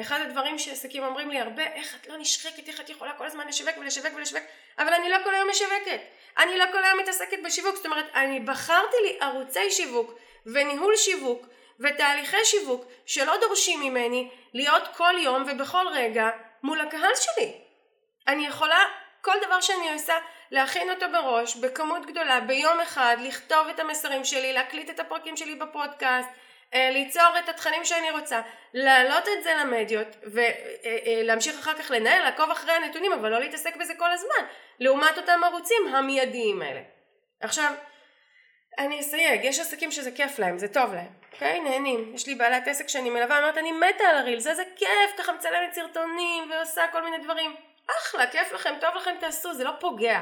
אחד 0.00 0.20
הדברים 0.20 0.58
שעסקים 0.58 1.04
אומרים 1.04 1.30
לי 1.30 1.40
הרבה, 1.40 1.62
איך 1.62 1.96
את 2.00 2.08
לא 2.08 2.16
נשחקת, 2.16 2.68
איך 2.68 2.80
את 2.80 2.90
יכולה 2.90 3.12
כל 3.12 3.26
הזמן 3.26 3.48
לשווק 3.48 3.78
ולשווק 3.78 4.12
ולשווק, 4.16 4.42
אבל 4.78 4.92
אני 4.92 5.08
לא 5.08 5.16
כל 5.24 5.34
היום 5.34 5.50
משווקת, 5.50 6.00
אני 6.38 6.58
לא 6.58 6.64
כל 6.72 6.84
היום 6.84 7.00
מתעסקת 7.00 7.38
בשיווק, 7.44 7.76
זאת 7.76 7.86
אומרת, 7.86 8.06
אני 8.14 8.40
בחרתי 8.40 8.96
לי 9.02 9.18
ערוצי 9.20 9.70
שיווק 9.70 10.14
וניהול 10.46 10.96
שיווק 10.96 11.46
ותהליכי 11.80 12.44
שיווק 12.44 12.84
שלא 13.06 13.36
דורשים 13.40 13.80
ממני 13.80 14.30
להיות 14.54 14.82
כל 14.96 15.14
יום 15.18 15.44
ובכל 15.46 15.86
רגע 15.92 16.30
מול 16.62 16.80
הקהל 16.80 17.14
שלי. 17.14 17.52
אני 18.28 18.46
יכולה 18.46 18.84
כל 19.20 19.34
דבר 19.46 19.60
שאני 19.60 19.92
עושה 19.92 20.14
להכין 20.50 20.90
אותו 20.90 21.06
בראש 21.12 21.56
בכמות 21.56 22.06
גדולה 22.06 22.40
ביום 22.40 22.80
אחד 22.80 23.16
לכתוב 23.20 23.68
את 23.68 23.78
המסרים 23.78 24.24
שלי 24.24 24.52
להקליט 24.52 24.90
את 24.90 25.00
הפרקים 25.00 25.36
שלי 25.36 25.54
בפודקאסט 25.54 26.28
ליצור 26.74 27.38
את 27.44 27.48
התכנים 27.48 27.84
שאני 27.84 28.10
רוצה 28.10 28.40
להעלות 28.74 29.28
את 29.28 29.42
זה 29.42 29.54
למדיות 29.54 30.16
ולהמשיך 30.22 31.58
אחר 31.58 31.74
כך 31.74 31.90
לנהל 31.90 32.24
לעקוב 32.24 32.50
אחרי 32.50 32.72
הנתונים 32.72 33.12
אבל 33.12 33.28
לא 33.30 33.40
להתעסק 33.40 33.76
בזה 33.76 33.94
כל 33.98 34.10
הזמן 34.10 34.44
לעומת 34.80 35.18
אותם 35.18 35.40
ערוצים 35.44 35.94
המיידיים 35.94 36.62
האלה 36.62 36.80
עכשיו 37.40 37.72
אני 38.78 39.00
אסייג 39.00 39.44
יש 39.44 39.60
עסקים 39.60 39.92
שזה 39.92 40.10
כיף 40.10 40.38
להם 40.38 40.58
זה 40.58 40.68
טוב 40.68 40.94
להם 40.94 41.12
אוקיי 41.32 41.60
נהנים 41.60 42.14
יש 42.14 42.26
לי 42.26 42.34
בעלת 42.34 42.68
עסק 42.68 42.88
שאני 42.88 43.10
מלווה 43.10 43.38
אומרת 43.38 43.58
אני 43.58 43.72
מתה 43.72 44.04
על 44.04 44.16
הרילס 44.16 44.46
איזה 44.46 44.62
כיף 44.76 45.18
ככה 45.18 45.32
מצלמת 45.32 45.74
סרטונים 45.74 46.50
ועושה 46.50 46.82
כל 46.92 47.04
מיני 47.04 47.18
דברים 47.18 47.56
אחלה, 47.90 48.26
כיף 48.26 48.52
לכם, 48.52 48.74
טוב 48.80 48.94
לכם, 48.94 49.14
תעשו, 49.20 49.54
זה 49.54 49.64
לא 49.64 49.70
פוגע. 49.80 50.20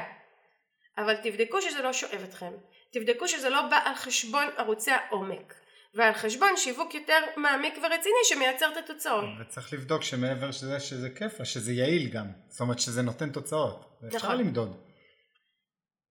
אבל 0.97 1.15
תבדקו 1.15 1.61
שזה 1.61 1.81
לא 1.81 1.93
שואב 1.93 2.23
אתכם. 2.29 2.51
תבדקו 2.91 3.27
שזה 3.27 3.49
לא 3.49 3.61
בא 3.61 3.79
על 3.85 3.95
חשבון 3.95 4.47
ערוצי 4.57 4.91
העומק. 4.91 5.53
ועל 5.95 6.13
חשבון 6.13 6.49
שיווק 6.57 6.95
יותר 6.95 7.19
מעמיק 7.37 7.73
ורציני 7.77 8.23
שמייצר 8.23 8.69
את 8.71 8.77
התוצאות. 8.77 9.25
וצריך 9.41 9.73
לבדוק 9.73 10.03
שמעבר 10.03 10.51
שזה 10.51 10.79
שזה 10.79 11.09
כיף 11.09 11.39
לה, 11.39 11.45
שזה 11.45 11.73
יעיל 11.73 12.09
גם. 12.09 12.27
זאת 12.49 12.61
אומרת 12.61 12.79
שזה 12.79 13.01
נותן 13.01 13.29
תוצאות. 13.29 13.99
נכון. 14.01 14.37
למדוד. 14.37 14.77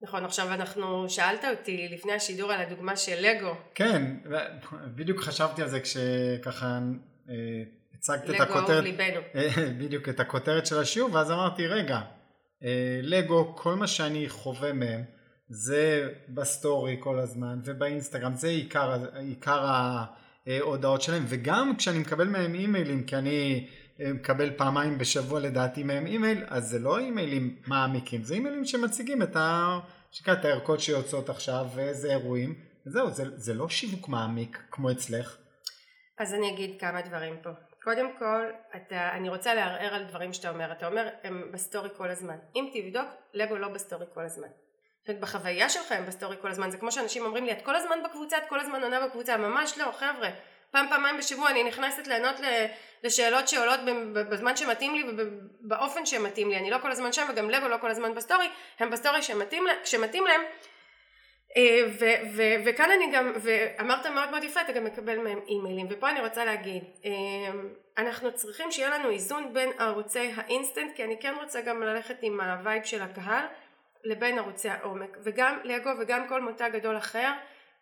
נכון, 0.02 0.24
עכשיו 0.24 0.52
אנחנו, 0.52 1.08
שאלת 1.08 1.44
אותי 1.44 1.88
לפני 1.88 2.12
השידור 2.12 2.52
על 2.52 2.60
הדוגמה 2.60 2.96
של 2.96 3.16
לגו. 3.20 3.54
כן, 3.74 4.16
בדיוק 4.94 5.20
חשבתי 5.20 5.62
על 5.62 5.68
זה 5.68 5.80
כשככה 5.80 6.78
אה, 7.28 7.34
הצגת 7.94 8.30
את 8.30 8.40
הכותרת, 8.40 8.68
לגו 8.68 8.72
אהוב 8.72 8.84
ליבנו. 8.84 9.20
בדיוק, 9.80 10.08
את 10.08 10.20
הכותרת 10.20 10.66
של 10.66 10.78
השיעור, 10.78 11.14
ואז 11.14 11.30
אמרתי, 11.30 11.66
רגע, 11.66 12.00
אה, 12.64 13.00
לגו, 13.02 13.56
כל 13.56 13.74
מה 13.74 13.86
שאני 13.86 14.28
חווה 14.28 14.72
מהם, 14.72 15.04
זה 15.54 16.08
בסטורי 16.28 16.96
כל 17.00 17.18
הזמן, 17.18 17.60
ובאינסטגרם, 17.64 18.34
זה 18.34 18.48
עיקר, 18.48 18.96
עיקר 19.14 19.66
ההודעות 20.46 21.02
שלהם, 21.02 21.24
וגם 21.28 21.76
כשאני 21.76 21.98
מקבל 21.98 22.28
מהם 22.28 22.54
אימיילים, 22.54 23.04
כי 23.04 23.16
אני 23.16 23.68
אה, 24.00 24.12
מקבל 24.12 24.50
פעמיים 24.56 24.98
בשבוע 24.98 25.40
לדעתי 25.40 25.82
מהם 25.82 26.06
אימייל, 26.06 26.44
אז 26.48 26.68
זה 26.68 26.78
לא 26.78 26.98
אימיילים 26.98 27.56
מעמיקים, 27.66 28.22
זה 28.22 28.34
אימיילים 28.34 28.64
שמציגים 28.64 29.22
את, 29.22 29.36
ה... 29.36 29.78
את 30.32 30.44
הערכות 30.44 30.80
שיוצאות 30.80 31.28
עכשיו, 31.28 31.66
ואיזה 31.74 32.10
אירועים, 32.10 32.54
וזהו, 32.86 33.10
זה, 33.10 33.24
זה 33.36 33.54
לא 33.54 33.68
שיווק 33.68 34.08
מעמיק 34.08 34.62
כמו 34.70 34.90
אצלך. 34.90 35.36
אז 36.18 36.34
אני 36.34 36.54
אגיד 36.54 36.80
כמה 36.80 37.02
דברים 37.02 37.36
פה. 37.42 37.50
קודם 37.82 38.18
כל, 38.18 38.44
אתה, 38.76 39.12
אני 39.12 39.28
רוצה 39.28 39.54
לערער 39.54 39.94
על 39.94 40.04
דברים 40.04 40.32
שאתה 40.32 40.50
אומר. 40.50 40.72
אתה 40.72 40.86
אומר, 40.86 41.08
הם 41.24 41.52
בסטורי 41.52 41.88
כל 41.96 42.10
הזמן. 42.10 42.36
אם 42.56 42.70
תבדוק, 42.72 43.08
לגו 43.34 43.56
לא 43.56 43.68
בסטורי 43.68 44.06
כל 44.14 44.24
הזמן. 44.24 44.48
זאת 45.06 45.20
בחוויה 45.20 45.68
שלך 45.68 45.92
הם 45.92 46.06
בסטורי 46.06 46.36
כל 46.40 46.50
הזמן. 46.50 46.70
זה 46.70 46.78
כמו 46.78 46.92
שאנשים 46.92 47.24
אומרים 47.24 47.44
לי, 47.44 47.52
את 47.52 47.62
כל 47.62 47.76
הזמן 47.76 47.98
בקבוצה, 48.04 48.38
את 48.38 48.48
כל 48.48 48.60
הזמן 48.60 48.82
עונה 48.82 49.06
בקבוצה. 49.06 49.36
ממש 49.36 49.78
לא, 49.78 49.92
חבר'ה. 49.92 50.28
פעם 50.70 50.88
פעמיים 50.88 51.18
בשבוע 51.18 51.50
אני 51.50 51.64
נכנסת 51.64 52.06
לענות 52.06 52.36
לשאלות 53.02 53.48
שעולות 53.48 53.80
בזמן 54.30 54.56
שמתאים 54.56 54.94
לי 54.94 55.04
ובאופן 55.08 56.06
שמתאים 56.06 56.50
לי. 56.50 56.56
אני 56.56 56.70
לא 56.70 56.78
כל 56.78 56.90
הזמן 56.90 57.12
שם 57.12 57.26
וגם 57.28 57.50
לגו 57.50 57.68
לא 57.68 57.76
כל 57.80 57.90
הזמן 57.90 58.14
בסטורי. 58.14 58.48
הם 58.78 58.90
בסטורי 58.90 59.22
שמתאים, 59.22 59.64
כשמתאים 59.84 60.26
להם. 60.26 60.40
אה, 61.56 61.84
ו- 62.00 62.36
ו- 62.36 62.54
וכאן 62.64 62.90
אני 62.90 63.12
גם, 63.12 63.32
ואמרת 63.36 64.06
מאוד 64.06 64.30
מאוד 64.30 64.44
יפה, 64.44 64.60
אתה 64.60 64.72
גם 64.72 64.84
מקבל 64.84 65.18
מהם 65.18 65.40
אימיילים, 65.48 65.86
ופה 65.90 66.10
אני 66.10 66.20
רוצה 66.20 66.44
להגיד, 66.44 66.82
אה, 67.04 67.10
אנחנו 67.98 68.34
צריכים 68.34 68.72
שיהיה 68.72 68.98
לנו 68.98 69.10
איזון 69.10 69.54
בין 69.54 69.70
ערוצי 69.78 70.32
האינסטנט, 70.36 70.96
כי 70.96 71.04
אני 71.04 71.16
כן 71.20 71.34
רוצה 71.42 71.60
גם 71.60 71.82
ללכת 71.82 72.16
עם 72.22 72.40
ה 72.40 72.49
vibe 72.49 72.84
של 72.84 73.02
הקהל, 73.02 73.44
לבין 74.04 74.38
ערוצי 74.38 74.68
העומק, 74.68 75.16
וגם 75.22 75.58
לגו 75.64 75.90
וגם 76.00 76.28
כל 76.28 76.40
מותג 76.40 76.70
גדול 76.72 76.96
אחר, 76.96 77.32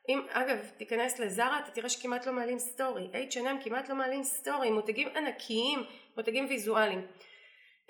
אם 0.09 0.21
אגב 0.31 0.59
תיכנס 0.77 1.19
לזרה 1.19 1.59
אתה 1.59 1.71
תראה 1.71 1.89
שכמעט 1.89 2.27
לא 2.27 2.33
מעלים 2.33 2.59
סטורי, 2.59 3.09
H&M 3.13 3.65
כמעט 3.65 3.89
לא 3.89 3.95
מעלים 3.95 4.25
סטורי, 4.25 4.71
מותגים 4.71 5.09
ענקיים, 5.17 5.85
מותגים 6.17 6.47
ויזואליים. 6.49 7.07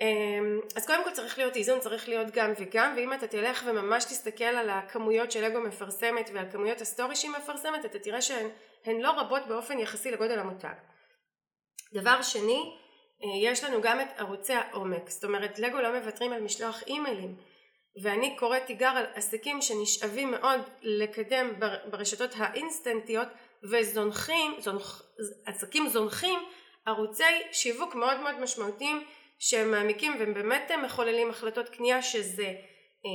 אמ, 0.01 0.61
אז 0.77 0.87
קודם 0.87 1.05
כל 1.05 1.11
צריך 1.11 1.39
להיות 1.39 1.57
איזון, 1.57 1.81
צריך 1.81 2.09
להיות 2.09 2.31
גם 2.31 2.53
וגם, 2.59 2.93
ואם 2.97 3.13
אתה 3.13 3.27
תלך 3.27 3.65
וממש 3.67 4.05
תסתכל 4.05 4.45
על 4.45 4.71
הכמויות 4.71 5.33
שלגו 5.33 5.61
מפרסמת 5.61 6.31
ועל 6.35 6.51
כמויות 6.51 6.81
הסטורי 6.81 7.17
שהיא 7.17 7.31
מפרסמת, 7.31 7.85
אתה 7.85 7.99
תראה 7.99 8.23
שהן 8.23 9.01
לא 9.01 9.11
רבות 9.11 9.47
באופן 9.49 9.79
יחסי 9.79 10.11
לגודל 10.11 10.39
המותג. 10.39 10.75
דבר 11.93 12.23
שני, 12.23 12.77
אה, 13.25 13.51
יש 13.51 13.65
לנו 13.65 13.81
גם 13.83 14.01
את 14.01 14.07
ערוצי 14.17 14.53
העומק, 14.53 15.11
זאת 15.11 15.25
אומרת 15.25 15.59
לגו 15.59 15.81
לא 15.81 15.93
מוותרים 15.99 16.33
על 16.33 16.41
משלוח 16.41 16.83
אימיילים, 16.87 17.37
ואני 18.03 18.37
קוראת 18.37 18.67
תיגר 18.67 18.89
על 18.89 19.05
עסקים 19.15 19.63
שנשאבים 19.63 20.31
מאוד 20.31 20.61
לקדם 20.83 21.53
ברשתות 21.91 22.31
האינסטנטיות 22.37 23.29
וזונחים, 23.63 24.53
זונח, 24.59 25.03
עסקים 25.47 25.89
זונחים 25.89 26.39
ערוצי 26.87 27.25
שיווק 27.53 27.95
מאוד 27.95 28.21
מאוד 28.21 28.41
משמעותיים 28.41 29.05
שהם 29.39 29.71
מעמיקים 29.71 30.13
והם 30.19 30.35
באמת 30.35 30.71
מחוללים 30.85 31.31
החלטות 31.31 31.69
קנייה 31.69 32.03
שזה 32.03 32.47
אה, 33.07 33.11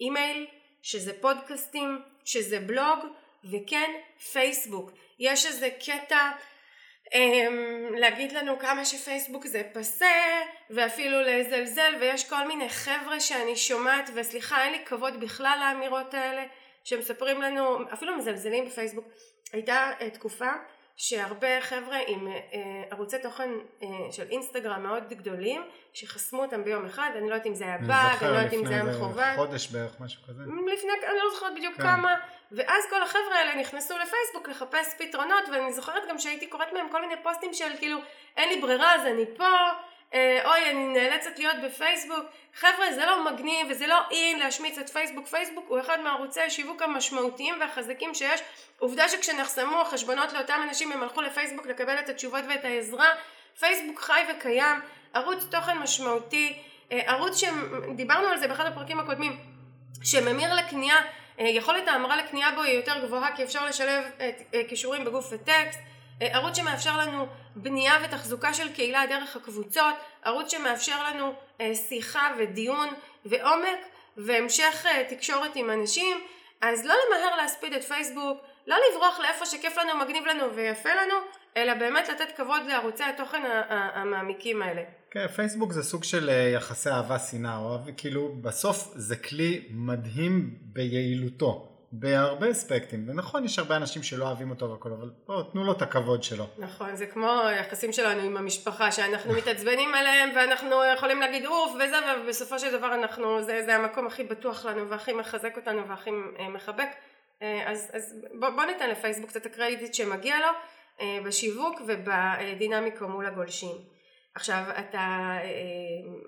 אימייל, 0.00 0.46
שזה 0.82 1.20
פודקאסטים, 1.20 2.02
שזה 2.24 2.60
בלוג 2.60 2.98
וכן 3.44 3.90
פייסבוק. 4.32 4.90
יש 5.18 5.46
איזה 5.46 5.68
קטע 5.70 6.30
להגיד 7.96 8.32
לנו 8.32 8.58
כמה 8.58 8.84
שפייסבוק 8.84 9.46
זה 9.46 9.62
פסה 9.72 10.40
ואפילו 10.70 11.20
לזלזל 11.20 11.94
ויש 12.00 12.28
כל 12.28 12.46
מיני 12.46 12.68
חבר'ה 12.68 13.20
שאני 13.20 13.56
שומעת 13.56 14.10
וסליחה 14.14 14.64
אין 14.64 14.72
לי 14.72 14.84
כבוד 14.84 15.20
בכלל 15.20 15.58
לאמירות 15.60 16.14
האלה 16.14 16.44
שמספרים 16.84 17.42
לנו 17.42 17.92
אפילו 17.92 18.16
מזלזלים 18.16 18.64
בפייסבוק. 18.66 19.04
הייתה 19.52 19.92
uh, 20.00 20.10
תקופה 20.10 20.50
שהרבה 20.96 21.60
חבר'ה 21.60 21.98
עם 22.06 22.28
אה, 22.28 22.82
ערוצי 22.90 23.16
תוכן 23.22 23.50
אה, 23.82 23.88
של 24.12 24.22
אינסטגרם 24.30 24.82
מאוד 24.82 25.08
גדולים 25.08 25.62
שחסמו 25.92 26.42
אותם 26.42 26.64
ביום 26.64 26.86
אחד, 26.86 27.10
אני 27.16 27.28
לא 27.28 27.34
יודעת 27.34 27.46
אם 27.46 27.54
זה 27.54 27.64
היה 27.64 27.78
באג, 27.78 28.24
אני 28.24 28.32
לא 28.32 28.36
יודעת 28.36 28.52
אם 28.52 28.66
זה 28.66 28.74
היה 28.74 28.84
מכוון. 28.84 29.36
חודש 29.36 29.66
בערך, 29.68 30.00
משהו 30.00 30.22
כזה. 30.22 30.42
לפני, 30.72 30.90
אני 30.92 31.18
לא 31.24 31.30
זוכרת 31.34 31.54
בדיוק 31.54 31.74
כן. 31.76 31.82
כמה, 31.82 32.14
ואז 32.52 32.84
כל 32.90 33.02
החבר'ה 33.02 33.36
האלה 33.38 33.60
נכנסו 33.60 33.94
לפייסבוק 33.94 34.48
לחפש 34.48 34.94
פתרונות, 34.98 35.44
ואני 35.52 35.72
זוכרת 35.72 36.02
גם 36.08 36.18
שהייתי 36.18 36.46
קוראת 36.46 36.72
מהם 36.72 36.86
כל 36.90 37.00
מיני 37.00 37.14
פוסטים 37.22 37.54
של 37.54 37.76
כאילו 37.78 37.98
אין 38.36 38.48
לי 38.48 38.60
ברירה 38.60 38.94
אז 38.94 39.06
אני 39.06 39.24
פה, 39.36 39.44
אוי 40.44 40.70
אני 40.70 40.84
נאלצת 40.84 41.38
להיות 41.38 41.56
בפייסבוק, 41.64 42.24
חבר'ה 42.54 42.92
זה 42.94 43.06
לא 43.06 43.32
מגניב 43.32 43.66
וזה 43.70 43.86
לא 43.86 44.00
אין 44.10 44.38
להשמיץ 44.38 44.78
את 44.78 44.90
פייסבוק, 44.90 45.26
פייסבוק 45.26 45.64
הוא 45.68 45.80
אחד 45.80 46.00
מערוצי 46.00 46.40
השיווק 46.40 46.82
המשמעותיים 46.82 47.54
והחזקים 47.60 48.14
שיש, 48.14 48.40
עובדה 48.78 49.08
שכשנחסמו 49.08 49.80
החשבונות 49.80 50.32
לאותם 50.32 50.60
אנשים 50.68 50.92
הם 50.92 51.02
הלכו 51.02 51.22
לפייסבוק 51.22 51.66
לקבל 51.66 51.98
את 51.98 52.08
התשובות 52.08 52.44
ואת 52.48 52.64
העזרה, 52.64 53.08
פייסבוק 53.60 54.00
חי 54.00 54.20
וקיים, 54.30 54.80
ערוץ 55.14 55.44
תוכן 55.50 55.78
משמעותי, 55.78 56.58
אה, 56.92 57.00
ערוץ 57.06 57.40
שדיברנו 57.40 58.26
על 58.26 58.38
זה 58.38 58.48
באחד 58.48 58.66
הפרקים 58.66 59.00
הקודמים, 59.00 59.36
שממיר 60.04 60.54
לקנייה, 60.54 60.96
אה, 61.40 61.48
יכולת 61.48 61.88
ההמרה 61.88 62.16
לקנייה 62.16 62.50
בו 62.50 62.62
היא 62.62 62.76
יותר 62.76 63.06
גבוהה 63.06 63.36
כי 63.36 63.44
אפשר 63.44 63.66
לשלב 63.66 64.04
את 64.16 64.66
כישורים 64.68 65.04
בגוף 65.04 65.32
וטקסט. 65.32 65.78
אה, 65.78 65.93
ערוץ 66.20 66.56
שמאפשר 66.56 66.98
לנו 66.98 67.26
בנייה 67.56 67.94
ותחזוקה 68.04 68.54
של 68.54 68.72
קהילה 68.72 69.02
דרך 69.08 69.36
הקבוצות, 69.36 69.94
ערוץ 70.24 70.50
שמאפשר 70.50 71.08
לנו 71.10 71.32
אה, 71.60 71.74
שיחה 71.74 72.34
ודיון 72.38 72.88
ועומק 73.24 73.78
והמשך 74.16 74.86
אה, 74.86 75.04
תקשורת 75.08 75.50
עם 75.54 75.70
אנשים, 75.70 76.16
אז 76.60 76.84
לא 76.84 76.94
למהר 77.06 77.36
להספיד 77.36 77.72
את 77.72 77.84
פייסבוק, 77.84 78.38
לא 78.66 78.76
לברוח 78.90 79.18
לאיפה 79.20 79.46
שכיף 79.46 79.78
לנו, 79.78 79.98
מגניב 80.04 80.26
לנו 80.26 80.54
ויפה 80.54 80.88
לנו, 80.88 81.14
אלא 81.56 81.74
באמת 81.74 82.08
לתת 82.08 82.36
כבוד 82.36 82.62
לערוצי 82.68 83.02
התוכן 83.04 83.42
המעמיקים 83.68 84.62
האלה. 84.62 84.82
כן, 85.10 85.26
פייסבוק 85.26 85.72
זה 85.72 85.82
סוג 85.82 86.04
של 86.04 86.30
יחסי 86.54 86.90
אהבה 86.90 87.18
שנאה, 87.18 87.76
כאילו 87.96 88.34
בסוף 88.42 88.92
זה 88.94 89.16
כלי 89.16 89.68
מדהים 89.70 90.50
ביעילותו. 90.60 91.73
בהרבה 91.96 92.50
אספקטים, 92.50 93.08
ונכון 93.08 93.44
יש 93.44 93.58
הרבה 93.58 93.76
אנשים 93.76 94.02
שלא 94.02 94.24
אוהבים 94.24 94.50
אותו 94.50 94.70
והכל, 94.70 94.92
אבל 94.92 95.10
בואו 95.26 95.42
תנו 95.42 95.64
לו 95.64 95.72
את 95.72 95.82
הכבוד 95.82 96.22
שלו. 96.22 96.46
נכון, 96.58 96.96
זה 96.96 97.06
כמו 97.06 97.40
היחסים 97.46 97.92
שלנו 97.92 98.22
עם 98.22 98.36
המשפחה, 98.36 98.92
שאנחנו 98.92 99.32
מתעצבנים 99.32 99.94
עליהם 99.94 100.30
ואנחנו 100.36 100.76
יכולים 100.94 101.20
להגיד 101.20 101.46
אוף 101.46 101.72
וזה, 101.74 101.96
ובסופו 102.24 102.58
של 102.58 102.78
דבר 102.78 102.94
אנחנו, 102.94 103.42
זה, 103.42 103.62
זה 103.64 103.76
המקום 103.76 104.06
הכי 104.06 104.24
בטוח 104.24 104.66
לנו 104.66 104.90
והכי 104.90 105.12
מחזק 105.12 105.56
אותנו 105.56 105.88
והכי 105.88 106.10
אה, 106.38 106.48
מחבק, 106.48 106.88
אה, 107.42 107.70
אז, 107.70 107.90
אז 107.92 108.14
בוא, 108.40 108.48
בוא 108.48 108.64
ניתן 108.64 108.90
לפייסבוק 108.90 109.30
קצת 109.30 109.46
הקרדיט 109.46 109.94
שמגיע 109.94 110.38
לו 110.38 110.48
אה, 111.00 111.18
בשיווק 111.24 111.80
ובדינמיקה 111.86 113.06
מול 113.06 113.26
הגולשים. 113.26 113.76
עכשיו 114.34 114.62
אתה, 114.78 115.36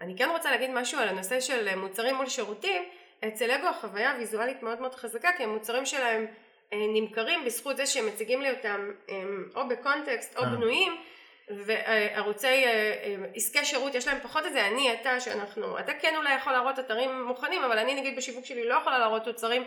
אני 0.00 0.16
כן 0.16 0.28
רוצה 0.32 0.50
להגיד 0.50 0.70
משהו 0.74 1.00
על 1.00 1.08
הנושא 1.08 1.40
של 1.40 1.76
מוצרים 1.76 2.14
מול 2.14 2.26
שירותים, 2.26 2.82
אצל 3.28 3.50
אגו 3.50 3.66
החוויה 3.66 4.12
הוויזואלית 4.12 4.62
מאוד 4.62 4.80
מאוד 4.80 4.94
חזקה 4.94 5.28
כי 5.36 5.42
המוצרים 5.42 5.86
שלהם 5.86 6.26
אה, 6.72 6.78
נמכרים 6.94 7.44
בזכות 7.44 7.76
זה 7.76 7.86
שהם 7.86 8.06
מציגים 8.06 8.42
לי 8.42 8.50
אותם 8.50 8.90
אה, 9.10 9.22
או 9.54 9.68
בקונטקסט 9.68 10.36
או 10.36 10.42
אה. 10.42 10.48
בנויים 10.48 10.96
וערוצי 11.50 12.64
עסקי 13.34 13.64
שירות 13.64 13.94
יש 13.94 14.08
להם 14.08 14.18
פחות 14.22 14.46
את 14.46 14.52
זה 14.52 14.66
אני 14.66 14.94
אתה 14.94 15.20
שאנחנו 15.20 15.78
אתה 15.78 15.92
כן 15.94 16.14
אולי 16.16 16.34
יכול 16.34 16.52
להראות 16.52 16.78
אתרים 16.78 17.22
מוכנים 17.22 17.64
אבל 17.64 17.78
אני 17.78 17.94
נגיד 17.94 18.16
בשיווק 18.16 18.44
שלי 18.44 18.68
לא 18.68 18.74
יכולה 18.74 18.98
להראות 18.98 19.24
תוצרים 19.24 19.64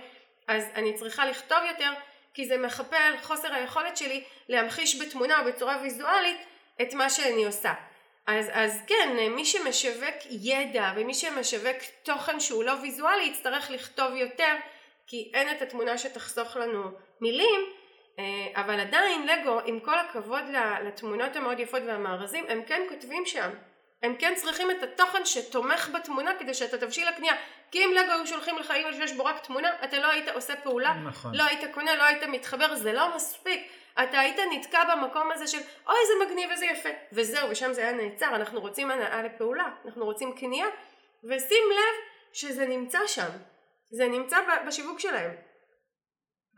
אז 0.47 0.67
אני 0.75 0.93
צריכה 0.93 1.25
לכתוב 1.25 1.57
יותר 1.67 1.91
כי 2.33 2.45
זה 2.45 2.57
מכפה 2.57 2.97
על 2.97 3.17
חוסר 3.17 3.53
היכולת 3.53 3.97
שלי 3.97 4.23
להמחיש 4.49 5.01
בתמונה 5.01 5.39
או 5.39 5.45
בצורה 5.45 5.77
ויזואלית 5.81 6.37
את 6.81 6.93
מה 6.93 7.09
שאני 7.09 7.45
עושה 7.45 7.73
אז, 8.27 8.49
אז 8.51 8.81
כן, 8.87 9.17
מי 9.35 9.45
שמשווק 9.45 10.15
ידע 10.29 10.91
ומי 10.95 11.13
שמשווק 11.13 11.77
תוכן 12.03 12.39
שהוא 12.39 12.63
לא 12.63 12.71
ויזואלי 12.81 13.23
יצטרך 13.23 13.71
לכתוב 13.71 14.15
יותר 14.15 14.55
כי 15.07 15.31
אין 15.33 15.51
את 15.51 15.61
התמונה 15.61 15.97
שתחסוך 15.97 16.57
לנו 16.57 16.91
מילים 17.21 17.61
אה, 18.19 18.61
אבל 18.61 18.79
עדיין 18.79 19.27
לגו 19.27 19.59
עם 19.65 19.79
כל 19.79 19.99
הכבוד 19.99 20.43
לתמונות 20.83 21.35
המאוד 21.35 21.59
יפות 21.59 21.81
והמארזים 21.87 22.45
הם 22.49 22.63
כן 22.63 22.81
כותבים 22.89 23.25
שם. 23.25 23.49
הם 24.03 24.15
כן 24.19 24.33
צריכים 24.35 24.71
את 24.71 24.83
התוכן 24.83 25.25
שתומך 25.25 25.89
בתמונה 25.93 26.31
כדי 26.39 26.53
שאתה 26.53 26.77
תבשיל 26.77 27.09
לקנייה. 27.09 27.33
כי 27.71 27.85
אם 27.85 27.91
לגו 27.93 28.11
היו 28.11 28.27
שולחים 28.27 28.57
לך 28.57 28.71
אימייל 28.71 28.95
שיש 28.95 29.13
בו 29.13 29.25
רק 29.25 29.39
תמונה 29.39 29.69
אתה 29.83 29.99
לא 29.99 30.07
היית 30.07 30.27
עושה 30.29 30.55
פעולה. 30.55 30.93
נכון. 30.93 31.35
לא 31.35 31.43
היית 31.43 31.73
קונה 31.73 31.95
לא 31.95 32.03
היית 32.03 32.23
מתחבר 32.23 32.75
זה 32.75 32.93
לא 32.93 33.15
מספיק 33.15 33.71
אתה 33.93 34.19
היית 34.19 34.37
נתקע 34.51 34.79
במקום 34.83 35.31
הזה 35.31 35.47
של 35.47 35.57
אוי 35.87 35.97
זה 36.07 36.25
מגניב 36.25 36.49
וזה 36.53 36.65
יפה. 36.65 36.89
וזהו 37.11 37.49
ושם 37.49 37.73
זה 37.73 37.81
היה 37.81 37.91
נעצר. 37.91 38.35
אנחנו 38.35 38.59
רוצים 38.61 38.91
הנאה 38.91 39.23
לפעולה 39.23 39.69
אנחנו 39.85 40.05
רוצים 40.05 40.35
קנייה. 40.35 40.67
ושים 41.23 41.63
לב 41.71 41.95
שזה 42.33 42.67
נמצא 42.67 42.99
שם. 43.07 43.29
זה 43.91 44.07
נמצא 44.07 44.37
בשיווק 44.67 44.99
שלהם. 44.99 45.31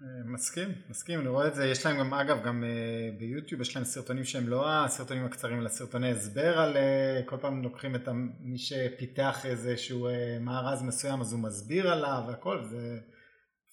אה, 0.02 0.34
מסכים, 0.34 0.70
מסכים, 0.90 1.20
אני 1.20 1.28
רואה 1.28 1.48
את 1.48 1.56
זה, 1.56 1.66
יש 1.66 1.86
להם 1.86 2.00
גם 2.00 2.14
אגב 2.14 2.44
גם 2.44 2.64
uh, 2.64 3.20
ביוטיוב 3.20 3.62
יש 3.62 3.76
להם 3.76 3.86
סרטונים 3.86 4.24
שהם 4.24 4.50
לא 4.50 4.70
הסרטונים 4.70 5.26
הקצרים 5.26 5.60
אלא 5.62 5.70
סרטוני 5.70 6.12
הסבר 6.12 6.60
על 6.60 6.78
uh, 6.78 7.30
כל 7.30 7.38
פעם 7.42 7.64
לוקחים 7.64 7.96
את 7.96 8.08
מי 8.40 8.58
שפיתח 8.58 9.46
איזשהו 9.46 10.08
מארז 10.40 10.84
מסוים 10.84 11.22
אז 11.22 11.34
הוא 11.34 11.42
מסביר 11.42 11.92
עליו 11.92 12.24
והכל, 12.28 12.64
זה 12.70 12.98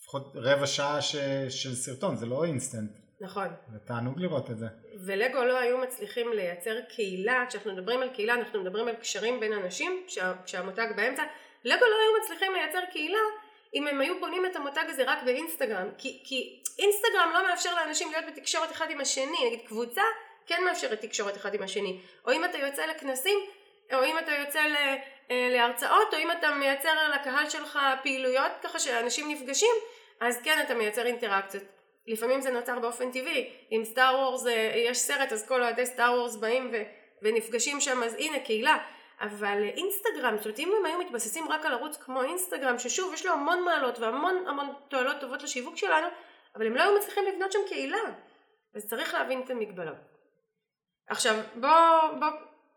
לפחות 0.01 0.33
רבע 0.35 0.67
שעה 0.67 1.03
ש, 1.03 1.17
של 1.49 1.75
סרטון, 1.75 2.17
זה 2.17 2.27
לא 2.27 2.45
אינסטנט. 2.45 2.91
נכון. 3.21 3.49
ותענוג 3.75 4.21
לראות 4.21 4.51
את 4.51 4.59
זה. 4.59 4.67
ולגו 5.07 5.45
לא 5.45 5.59
היו 5.59 5.79
מצליחים 5.79 6.33
לייצר 6.33 6.81
קהילה, 6.81 7.45
כשאנחנו 7.49 7.73
מדברים 7.73 8.03
על 8.03 8.09
קהילה 8.09 8.35
אנחנו 8.35 8.63
מדברים 8.63 8.89
על 8.89 8.95
קשרים 8.95 9.41
בין 9.41 9.53
אנשים, 9.53 10.07
כשהמותג 10.45 10.87
באמצע, 10.97 11.23
לגו 11.65 11.85
לא 11.85 11.97
היו 11.97 12.23
מצליחים 12.23 12.53
לייצר 12.53 12.81
קהילה 12.93 13.19
אם 13.75 13.87
הם 13.87 14.01
היו 14.01 14.21
בונים 14.21 14.47
את 14.47 14.57
המותג 14.57 14.85
הזה 14.89 15.05
רק 15.07 15.23
באינסטגרם, 15.23 15.89
כי, 15.99 16.21
כי 16.25 16.63
אינסטגרם 16.79 17.31
לא 17.35 17.49
מאפשר 17.49 17.75
לאנשים 17.75 18.11
להיות 18.13 18.25
בתקשורת 18.27 18.73
אחד 18.73 18.91
עם 18.91 19.01
השני, 19.01 19.47
נגיד 19.47 19.61
קבוצה 19.67 20.03
כן 20.47 20.65
מאפשרת 20.65 21.01
תקשורת 21.01 21.37
אחד 21.37 21.55
עם 21.55 21.63
השני, 21.63 22.01
או 22.27 22.33
אם 22.33 22.45
אתה 22.45 22.59
יוצא 22.59 22.87
לכנסים, 22.87 23.39
או 23.93 24.05
אם 24.05 24.19
אתה 24.19 24.33
יוצא 24.33 24.61
ל, 24.61 24.77
אה, 25.31 25.49
להרצאות, 25.53 26.15
או 26.15 26.19
אם 26.19 26.31
אתה 26.31 26.55
מייצר 26.55 27.11
לקהל 27.15 27.51
שלך 27.51 27.79
פעילויות 28.03 28.53
ככה 28.63 28.79
שאנשים 28.79 29.31
נפגשים, 29.31 29.75
אז 30.21 30.41
כן 30.45 30.63
אתה 30.67 30.75
מייצר 30.75 31.07
אינטראקציות. 31.07 31.78
לפעמים 32.09 32.41
זה 32.41 32.51
נוצר 32.51 32.79
באופן 32.79 33.11
טבעי, 33.11 33.51
אם 33.73 33.83
סטאר 33.85 34.15
וורס 34.19 34.47
אה, 34.47 34.73
יש 34.77 34.99
סרט 34.99 35.33
אז 35.33 35.49
כל 35.49 35.63
אוהדי 35.63 35.87
סטאר 35.87 36.13
וורס 36.19 36.37
באים 36.37 36.71
ו, 36.73 36.83
ונפגשים 37.23 37.81
שם 37.81 38.03
אז 38.03 38.15
הנה 38.15 38.41
קהילה. 38.41 38.79
אבל 39.21 39.63
אינסטגרם, 39.63 40.37
זאת 40.37 40.47
אומרת 40.47 40.59
אם 40.59 40.73
הם 40.79 40.87
היו 40.87 40.99
מתבססים 40.99 41.49
רק 41.49 41.67
על 41.67 41.73
ערוץ 41.73 41.97
כמו 41.97 42.23
אינסטגרם 42.23 42.79
ששוב 42.79 43.15
יש 43.15 43.27
לו 43.27 43.33
המון 43.33 43.65
מעלות 43.65 43.99
והמון 43.99 44.45
המון 44.47 44.73
תועלות 44.89 45.17
טובות 45.21 45.43
לשיווק 45.43 45.77
שלנו 45.77 46.07
אבל 46.57 46.67
הם 46.67 46.75
לא 46.77 46.83
היו 46.83 46.99
מצליחים 46.99 47.25
לבנות 47.25 47.53
שם 47.53 47.59
קהילה. 47.69 47.99
אז 48.75 48.87
צריך 48.87 49.15
להבין 49.15 49.41
את 49.41 49.51
המגבלות. 49.51 49.97
עכשיו 51.09 51.35
בואו 51.55 52.19
בוא 52.21 52.29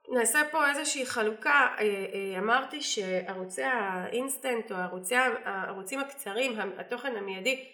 נעשה 0.10 0.40
פה 0.52 0.70
איזושהי 0.70 1.06
חלוקה, 1.06 1.68
אה, 1.80 1.84
אה, 1.84 2.40
אמרתי 2.40 2.82
שערוצי 2.82 3.64
האינסטנט 3.64 4.72
או 4.72 4.76
ערוצי, 4.76 5.16
הערוצים 5.46 6.00
הקצרים, 6.00 6.60
התוכן 6.78 7.16
המיידי 7.16 7.66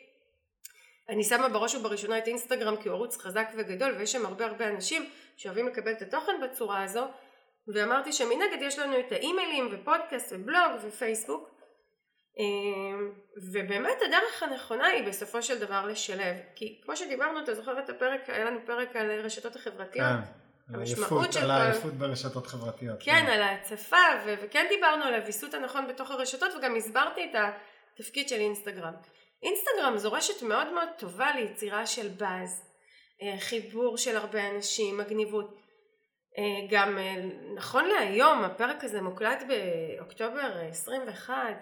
אני 1.10 1.24
שמה 1.24 1.50
בראש 1.50 1.76
ובראשונה 1.76 2.18
את 2.18 2.28
אינסטגרם 2.28 2.76
כי 2.76 2.90
הוא 2.90 2.96
ערוץ 2.96 3.18
חזק 3.18 3.48
וגדול 3.58 3.92
ויש 3.92 4.12
שם 4.12 4.26
הרבה 4.26 4.46
הרבה 4.46 4.70
אנשים 4.70 5.10
שאוהבים 5.38 5.68
לקבל 5.68 5.92
את 5.92 6.02
התוכן 6.02 6.42
בצורה 6.44 6.84
הזו. 6.84 7.08
ואמרתי 7.68 8.14
שמנגד 8.14 8.58
יש 8.62 8.80
לנו 8.80 9.00
את 9.00 9.12
האימיילים 9.12 9.70
ופודקאסט 9.72 10.34
ובלוג 10.36 10.72
ופייסבוק. 10.82 11.50
אמ, 12.38 13.12
ובאמת 13.52 13.98
הדרך 14.08 14.44
הנכונה 14.44 14.88
היא 14.88 15.08
בסופו 15.08 15.42
של 15.42 15.60
דבר 15.60 15.86
לשלב. 15.86 16.36
כי 16.56 16.82
כמו 16.86 16.98
שדיברנו 16.98 17.40
אתה 17.44 17.54
זוכר 17.54 17.80
את 17.80 17.90
הפרק 17.90 18.30
היה 18.30 18.46
לנו 18.46 18.60
פרק 18.66 18.96
על 18.96 19.12
רשתות 19.12 19.56
החברתיות? 19.56 20.08
כן, 20.08 20.76
המשמעות 20.78 21.34
של 21.34 21.40
על 21.40 21.52
העייפות 21.52 21.94
ברשתות 21.94 22.48
חברתיות 22.48 22.98
כן, 23.00 23.12
כן. 23.26 23.32
על 23.32 23.42
ההצפה 23.42 23.98
ו- 24.26 24.34
וכן 24.42 24.66
דיברנו 24.70 25.04
על 25.04 25.14
הוויסות 25.14 25.54
הנכון 25.54 25.88
בתוך 25.88 26.12
הרשתות 26.12 26.54
וגם 26.58 26.76
הסברתי 26.76 27.32
את 27.32 27.52
התפקיד 27.96 28.30
של 28.30 28.36
אינסטגרם 28.36 28.94
אינסטגרם 29.44 29.98
זו 29.98 30.12
רשת 30.12 30.44
מאוד 30.44 30.74
מאוד 30.74 30.90
טובה 30.98 31.36
ליצירה 31.36 31.88
של 31.88 32.08
באז 32.08 32.64
אה, 33.22 33.40
חיבור 33.40 33.98
של 33.98 34.18
הרבה 34.18 34.50
אנשים 34.50 34.98
מגניבות 34.98 35.58
אה, 36.38 36.68
גם 36.70 36.98
אה, 36.98 37.16
נכון 37.56 37.86
להיום, 37.86 38.44
הפרק 38.44 38.84
הזה 38.84 39.02
מוקלט 39.02 39.44
באוקטובר 39.48 40.62
21, 40.70 41.34
אה, 41.36 41.54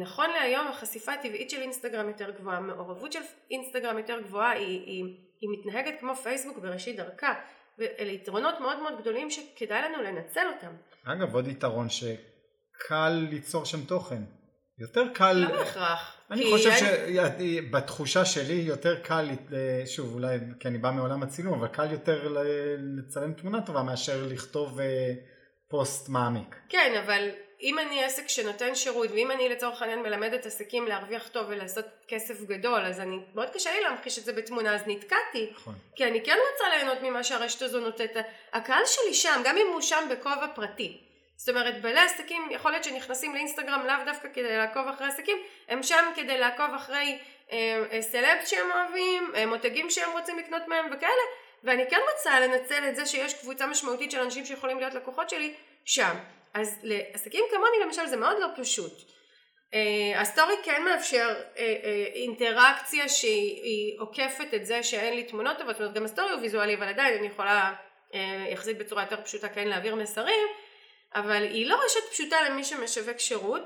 נכון 0.00 0.30
להיום 0.30 0.66
החשיפה 0.66 1.12
הטבעית 1.12 1.50
של 1.50 1.60
אינסטגרם 1.60 2.08
יותר 2.08 2.30
גבוהה, 2.30 2.56
המעורבות 2.56 3.12
של 3.12 3.20
אינסטגרם 3.50 3.98
יותר 3.98 4.20
גבוהה, 4.20 4.50
היא, 4.50 4.80
היא, 4.86 5.04
היא 5.40 5.50
מתנהגת 5.58 6.00
כמו 6.00 6.16
פייסבוק 6.16 6.58
בראשית 6.58 6.96
דרכה, 6.96 7.34
ואלה 7.78 8.12
יתרונות 8.12 8.60
מאוד 8.60 8.78
מאוד 8.78 9.00
גדולים 9.00 9.30
שכדאי 9.30 9.82
לנו 9.82 10.02
לנצל 10.02 10.46
אותם. 10.54 10.72
אגב 11.04 11.34
עוד 11.34 11.48
יתרון 11.48 11.88
שקל 11.88 13.08
ליצור 13.30 13.64
שם 13.64 13.84
תוכן. 13.84 14.22
יותר 14.80 15.04
קל... 15.14 15.32
לא 15.32 15.58
בהכרח. 15.58 16.14
אני 16.30 16.44
חושב 16.52 16.70
שבתחושה 16.70 18.24
שלי 18.24 18.54
יותר 18.54 18.98
קל, 19.00 19.28
שוב 19.86 20.14
אולי 20.14 20.38
כי 20.60 20.68
אני 20.68 20.78
בא 20.78 20.90
מעולם 20.90 21.22
הצילום, 21.22 21.58
אבל 21.58 21.68
קל 21.68 21.92
יותר 21.92 22.36
לצלם 22.98 23.32
תמונה 23.32 23.60
טובה 23.60 23.82
מאשר 23.82 24.26
לכתוב 24.28 24.80
אה, 24.80 25.12
פוסט 25.68 26.08
מעמיק. 26.08 26.56
כן, 26.68 27.02
אבל 27.04 27.28
אם 27.62 27.78
אני 27.78 28.04
עסק 28.04 28.28
שנותן 28.28 28.74
שירות 28.74 29.10
ואם 29.10 29.30
אני 29.30 29.48
לצורך 29.48 29.82
העניין 29.82 30.02
מלמדת 30.02 30.46
עסקים 30.46 30.86
להרוויח 30.86 31.28
טוב 31.28 31.46
ולעשות 31.48 31.84
כסף 32.08 32.42
גדול 32.42 32.80
אז 32.80 33.00
אני 33.00 33.18
מאוד 33.34 33.50
קשה 33.50 33.70
לי 33.72 33.80
להמחיש 33.80 34.18
את 34.18 34.24
זה 34.24 34.32
בתמונה 34.32 34.74
אז 34.74 34.80
נתקעתי 34.86 35.50
נכון. 35.52 35.74
כי 35.96 36.04
אני 36.04 36.24
כן 36.24 36.36
רוצה 36.52 36.64
ליהנות 36.76 36.98
ממה 37.02 37.24
שהרשת 37.24 37.62
הזו 37.62 37.80
נותנת 37.80 38.16
הקהל 38.52 38.82
שלי 38.86 39.14
שם 39.14 39.42
גם 39.44 39.56
אם 39.56 39.66
הוא 39.72 39.80
שם 39.80 40.08
בכובע 40.10 40.46
פרטי 40.54 41.07
זאת 41.38 41.48
אומרת 41.48 41.82
בעלי 41.82 42.00
עסקים 42.00 42.48
יכול 42.50 42.70
להיות 42.70 42.84
שנכנסים 42.84 43.34
לאינסטגרם 43.34 43.86
לאו 43.86 44.04
דווקא 44.06 44.28
כדי 44.34 44.56
לעקוב 44.56 44.88
אחרי 44.88 45.06
עסקים 45.06 45.36
הם 45.68 45.82
שם 45.82 46.12
כדי 46.16 46.38
לעקוב 46.38 46.74
אחרי 46.76 47.18
אה, 47.52 47.82
אה, 47.92 48.46
שהם 48.46 48.66
אוהבים 48.74 49.32
אה, 49.34 49.46
מותגים 49.46 49.90
שהם 49.90 50.10
רוצים 50.12 50.38
לקנות 50.38 50.68
מהם 50.68 50.86
וכאלה 50.92 51.22
ואני 51.64 51.90
כן 51.90 52.00
רוצה 52.12 52.40
לנצל 52.40 52.88
את 52.88 52.96
זה 52.96 53.06
שיש 53.06 53.34
קבוצה 53.34 53.66
משמעותית 53.66 54.10
של 54.10 54.20
אנשים 54.20 54.46
שיכולים 54.46 54.78
להיות 54.78 54.94
לקוחות 54.94 55.30
שלי 55.30 55.54
שם. 55.84 56.16
אז 56.54 56.78
לעסקים 56.82 57.44
כמוני 57.50 57.76
למשל 57.84 58.06
זה 58.06 58.16
מאוד 58.16 58.36
לא 58.40 58.48
פשוט. 58.56 58.92
אה, 59.74 60.20
הסטורי 60.20 60.54
כן 60.64 60.82
מאפשר 60.84 61.34
אה, 61.58 61.74
אה, 61.84 62.04
אינטראקציה 62.14 63.08
שהיא 63.08 64.00
עוקפת 64.00 64.54
את 64.54 64.66
זה 64.66 64.82
שאין 64.82 65.14
לי 65.14 65.22
תמונות 65.22 65.58
טובות 65.58 65.74
זאת 65.74 65.80
אומרת 65.80 65.94
גם 65.94 66.04
הסטורי 66.04 66.30
הוא 66.30 66.40
ויזואלי 66.40 66.74
אבל 66.74 66.88
עדיין 66.88 67.18
אני 67.18 67.26
יכולה 67.26 67.74
אה, 68.14 68.46
יחסית 68.50 68.78
בצורה 68.78 69.02
יותר 69.02 69.22
פשוטה 69.24 69.48
כן 69.48 69.68
להעביר 69.68 69.94
מסרים 69.94 70.48
אבל 71.14 71.42
היא 71.42 71.66
לא 71.66 71.76
רשת 71.84 72.12
פשוטה 72.12 72.36
למי 72.48 72.64
שמשווק 72.64 73.18
שירות 73.18 73.62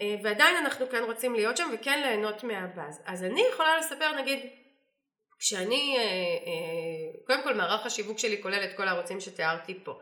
אה, 0.00 0.14
ועדיין 0.22 0.56
אנחנו 0.56 0.88
כן 0.88 1.02
רוצים 1.02 1.34
להיות 1.34 1.56
שם 1.56 1.70
וכן 1.74 2.02
ליהנות 2.02 2.44
מהבאז. 2.44 3.02
אז 3.06 3.24
אני 3.24 3.44
יכולה 3.52 3.78
לספר 3.78 4.12
נגיד 4.20 4.38
כשאני, 5.38 5.96
אה, 5.98 6.02
אה, 6.02 7.26
קודם 7.26 7.42
כל 7.42 7.54
מערך 7.54 7.86
השיווק 7.86 8.18
שלי 8.18 8.42
כולל 8.42 8.64
את 8.64 8.76
כל 8.76 8.88
הערוצים 8.88 9.20
שתיארתי 9.20 9.78
פה 9.84 9.92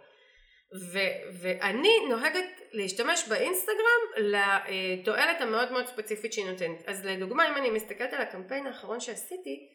ו- 0.92 1.38
ואני 1.42 1.92
נוהגת 2.08 2.60
להשתמש 2.72 3.28
באינסטגרם 3.28 4.00
לתועלת 4.18 5.40
המאוד 5.40 5.72
מאוד 5.72 5.86
ספציפית 5.86 6.32
שהיא 6.32 6.46
נותנת. 6.46 6.88
אז 6.88 7.06
לדוגמה 7.06 7.48
אם 7.48 7.56
אני 7.56 7.70
מסתכלת 7.70 8.12
על 8.12 8.20
הקמפיין 8.20 8.66
האחרון 8.66 9.00
שעשיתי 9.00 9.68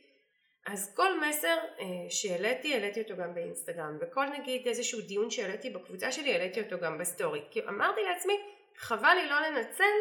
אז 0.66 0.96
כל 0.96 1.20
מסר 1.20 1.58
אה, 1.80 1.86
שהעליתי, 2.10 2.74
העליתי 2.74 3.02
אותו 3.02 3.16
גם 3.18 3.34
באינסטגרם, 3.34 3.98
וכל 4.02 4.26
נגיד 4.26 4.68
איזשהו 4.68 5.02
דיון 5.02 5.30
שהעליתי 5.30 5.70
בקבוצה 5.70 6.12
שלי, 6.12 6.34
העליתי 6.34 6.62
אותו 6.62 6.78
גם 6.80 6.98
בסטורי. 6.98 7.42
כי 7.52 7.62
אמרתי 7.68 8.02
לעצמי, 8.04 8.34
חבל 8.78 9.14
לי 9.14 9.30
לא 9.30 9.40
לנצל 9.40 9.94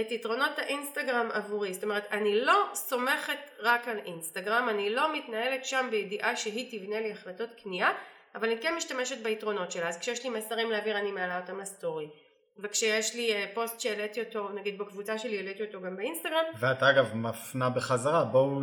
את 0.00 0.12
יתרונות 0.12 0.58
האינסטגרם 0.58 1.28
עבורי. 1.32 1.74
זאת 1.74 1.84
אומרת, 1.84 2.06
אני 2.12 2.40
לא 2.40 2.64
סומכת 2.74 3.38
רק 3.58 3.88
על 3.88 3.98
אינסטגרם, 3.98 4.68
אני 4.68 4.90
לא 4.90 5.12
מתנהלת 5.14 5.64
שם 5.64 5.88
בידיעה 5.90 6.36
שהיא 6.36 6.80
תבנה 6.80 7.00
לי 7.00 7.12
החלטות 7.12 7.50
קנייה, 7.62 7.92
אבל 8.34 8.48
אני 8.48 8.60
כן 8.62 8.74
משתמשת 8.74 9.18
ביתרונות 9.18 9.72
שלה. 9.72 9.88
אז 9.88 9.98
כשיש 9.98 10.24
לי 10.24 10.30
מסרים 10.30 10.70
להעביר 10.70 10.98
אני 10.98 11.12
מעלה 11.12 11.40
אותם 11.40 11.60
לסטורי. 11.60 12.08
וכשיש 12.58 13.14
לי 13.14 13.32
אה, 13.32 13.44
פוסט 13.54 13.80
שהעליתי 13.80 14.20
אותו, 14.20 14.48
נגיד 14.48 14.78
בקבוצה 14.78 15.18
שלי, 15.18 15.36
העליתי 15.36 15.62
אותו 15.62 15.80
גם 15.80 15.96
באינסטגרם. 15.96 16.44
ואת 16.58 16.82
אגב 16.82 17.14
מפנה 17.14 17.70
בחזרה, 17.70 18.24
בואו 18.24 18.60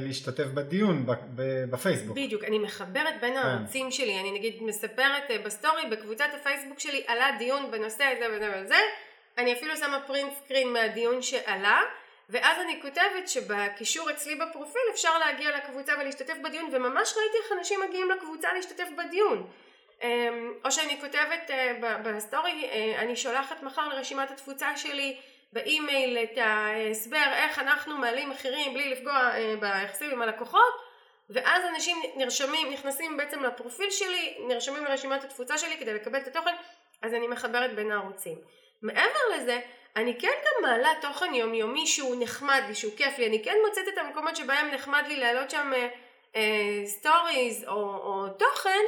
להשתתף 0.00 0.46
בדיון 0.54 1.06
בפייסבוק. 1.70 2.16
בדיוק, 2.16 2.44
אני 2.44 2.58
מחברת 2.58 3.20
בין 3.20 3.32
כן. 3.34 3.36
הערוצים 3.36 3.90
שלי, 3.90 4.20
אני 4.20 4.32
נגיד 4.32 4.62
מספרת 4.62 5.30
אה, 5.30 5.38
בסטורי, 5.38 5.86
בקבוצת 5.90 6.28
הפייסבוק 6.40 6.80
שלי 6.80 7.02
עלה 7.06 7.26
דיון 7.38 7.70
בנושא 7.70 8.04
הזה 8.04 8.26
וזה 8.36 8.62
וזה, 8.64 8.78
אני 9.38 9.52
אפילו 9.52 9.76
שמה 9.76 10.00
print 10.06 10.32
screen 10.44 10.72
מהדיון 10.72 11.22
שעלה, 11.22 11.80
ואז 12.30 12.60
אני 12.64 12.82
כותבת 12.82 13.28
שבקישור 13.28 14.10
אצלי 14.10 14.36
בפרופיל 14.36 14.82
אפשר 14.94 15.18
להגיע 15.18 15.56
לקבוצה 15.56 15.92
ולהשתתף 16.00 16.36
בדיון, 16.44 16.70
וממש 16.72 17.14
ראיתי 17.16 17.36
איך 17.42 17.58
אנשים 17.58 17.80
מגיעים 17.88 18.10
לקבוצה 18.10 18.48
להשתתף 18.52 18.88
בדיון. 18.98 19.46
אמ, 20.02 20.52
או 20.64 20.72
שאני 20.72 21.00
כותבת 21.00 21.50
אה, 21.50 21.98
בסטורי, 22.04 22.68
אה, 22.72 22.94
אני 22.98 23.16
שולחת 23.16 23.62
מחר 23.62 23.88
לרשימת 23.88 24.30
התפוצה 24.30 24.76
שלי 24.76 25.16
באימייל 25.52 26.18
את 26.18 26.38
ההסבר 26.38 27.32
איך 27.32 27.58
אנחנו 27.58 27.98
מעלים 27.98 28.30
מחירים 28.30 28.74
בלי 28.74 28.88
לפגוע 28.88 29.12
אה, 29.12 29.54
ביחסים 29.60 30.10
עם 30.10 30.22
הלקוחות 30.22 30.90
ואז 31.30 31.62
אנשים 31.74 31.96
נרשמים, 32.16 32.72
נכנסים 32.72 33.16
בעצם 33.16 33.44
לפרופיל 33.44 33.90
שלי, 33.90 34.36
נרשמים 34.48 34.84
לרשימת 34.84 35.24
התפוצה 35.24 35.58
שלי 35.58 35.76
כדי 35.76 35.94
לקבל 35.94 36.18
את 36.18 36.26
התוכן, 36.26 36.54
אז 37.02 37.14
אני 37.14 37.26
מחברת 37.26 37.74
בין 37.74 37.90
הערוצים. 37.90 38.38
מעבר 38.82 39.20
לזה, 39.36 39.60
אני 39.96 40.20
כן 40.20 40.28
גם 40.28 40.62
מעלה 40.62 40.90
תוכן 41.00 41.34
יומיומי 41.34 41.86
שהוא 41.86 42.16
נחמד 42.22 42.62
לי, 42.68 42.74
שהוא 42.74 42.92
כיף 42.96 43.18
לי, 43.18 43.26
אני 43.26 43.44
כן 43.44 43.56
מוצאת 43.66 43.88
את 43.92 43.98
המקומות 43.98 44.36
שבהם 44.36 44.70
נחמד 44.70 45.02
לי 45.08 45.16
להעלות 45.16 45.50
שם 45.50 45.72
סטוריז 46.86 47.64
אה, 47.64 47.68
או, 47.68 47.82
או 47.82 48.28
תוכן 48.28 48.84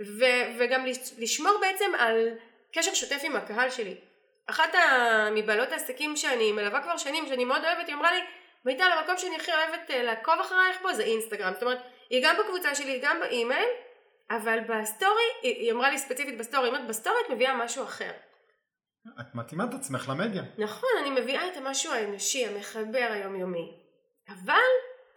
ו- 0.00 0.58
וגם 0.58 0.84
לשמור 1.18 1.52
בעצם 1.60 1.90
על 1.98 2.28
קשר 2.72 2.94
שוטף 2.94 3.20
עם 3.24 3.36
הקהל 3.36 3.70
שלי. 3.70 3.94
אחת 4.46 4.74
מבעלות 5.32 5.72
העסקים 5.72 6.16
שאני 6.16 6.52
מלווה 6.52 6.82
כבר 6.82 6.96
שנים, 6.96 7.26
שאני 7.26 7.44
מאוד 7.44 7.64
אוהבת, 7.64 7.86
היא 7.86 7.94
אמרה 7.94 8.12
לי, 8.12 8.20
מיטל, 8.64 8.82
המקום 8.82 9.18
שאני 9.18 9.36
הכי 9.36 9.52
אוהבת 9.52 9.90
אה, 9.90 10.02
לעקוב 10.02 10.34
אחרייך 10.40 10.78
פה 10.82 10.94
זה 10.94 11.02
אינסטגרם. 11.02 11.52
זאת 11.52 11.62
אומרת, 11.62 11.78
היא 12.10 12.24
גם 12.24 12.36
בקבוצה 12.38 12.74
שלי, 12.74 12.90
היא 12.90 13.00
גם 13.02 13.20
באימייל, 13.20 13.68
אבל 14.30 14.58
בסטורי, 14.60 15.22
היא, 15.42 15.54
היא 15.56 15.72
אמרה 15.72 15.90
לי 15.90 15.98
ספציפית 15.98 16.38
בסטורי, 16.38 16.64
היא 16.64 16.74
אומרת, 16.74 16.88
בסטורי 16.88 17.16
את 17.26 17.30
מביאה 17.30 17.54
משהו 17.54 17.84
אחר. 17.84 18.10
את 19.20 19.34
מתאימה 19.34 19.64
את 19.64 19.74
עצמך 19.74 20.08
למדיה. 20.08 20.42
נכון, 20.58 20.90
אני 21.00 21.10
מביאה 21.10 21.48
את 21.48 21.56
המשהו 21.56 21.92
האנושי, 21.92 22.46
המחבר 22.46 23.08
היומיומי. 23.10 23.72
אבל 24.28 24.54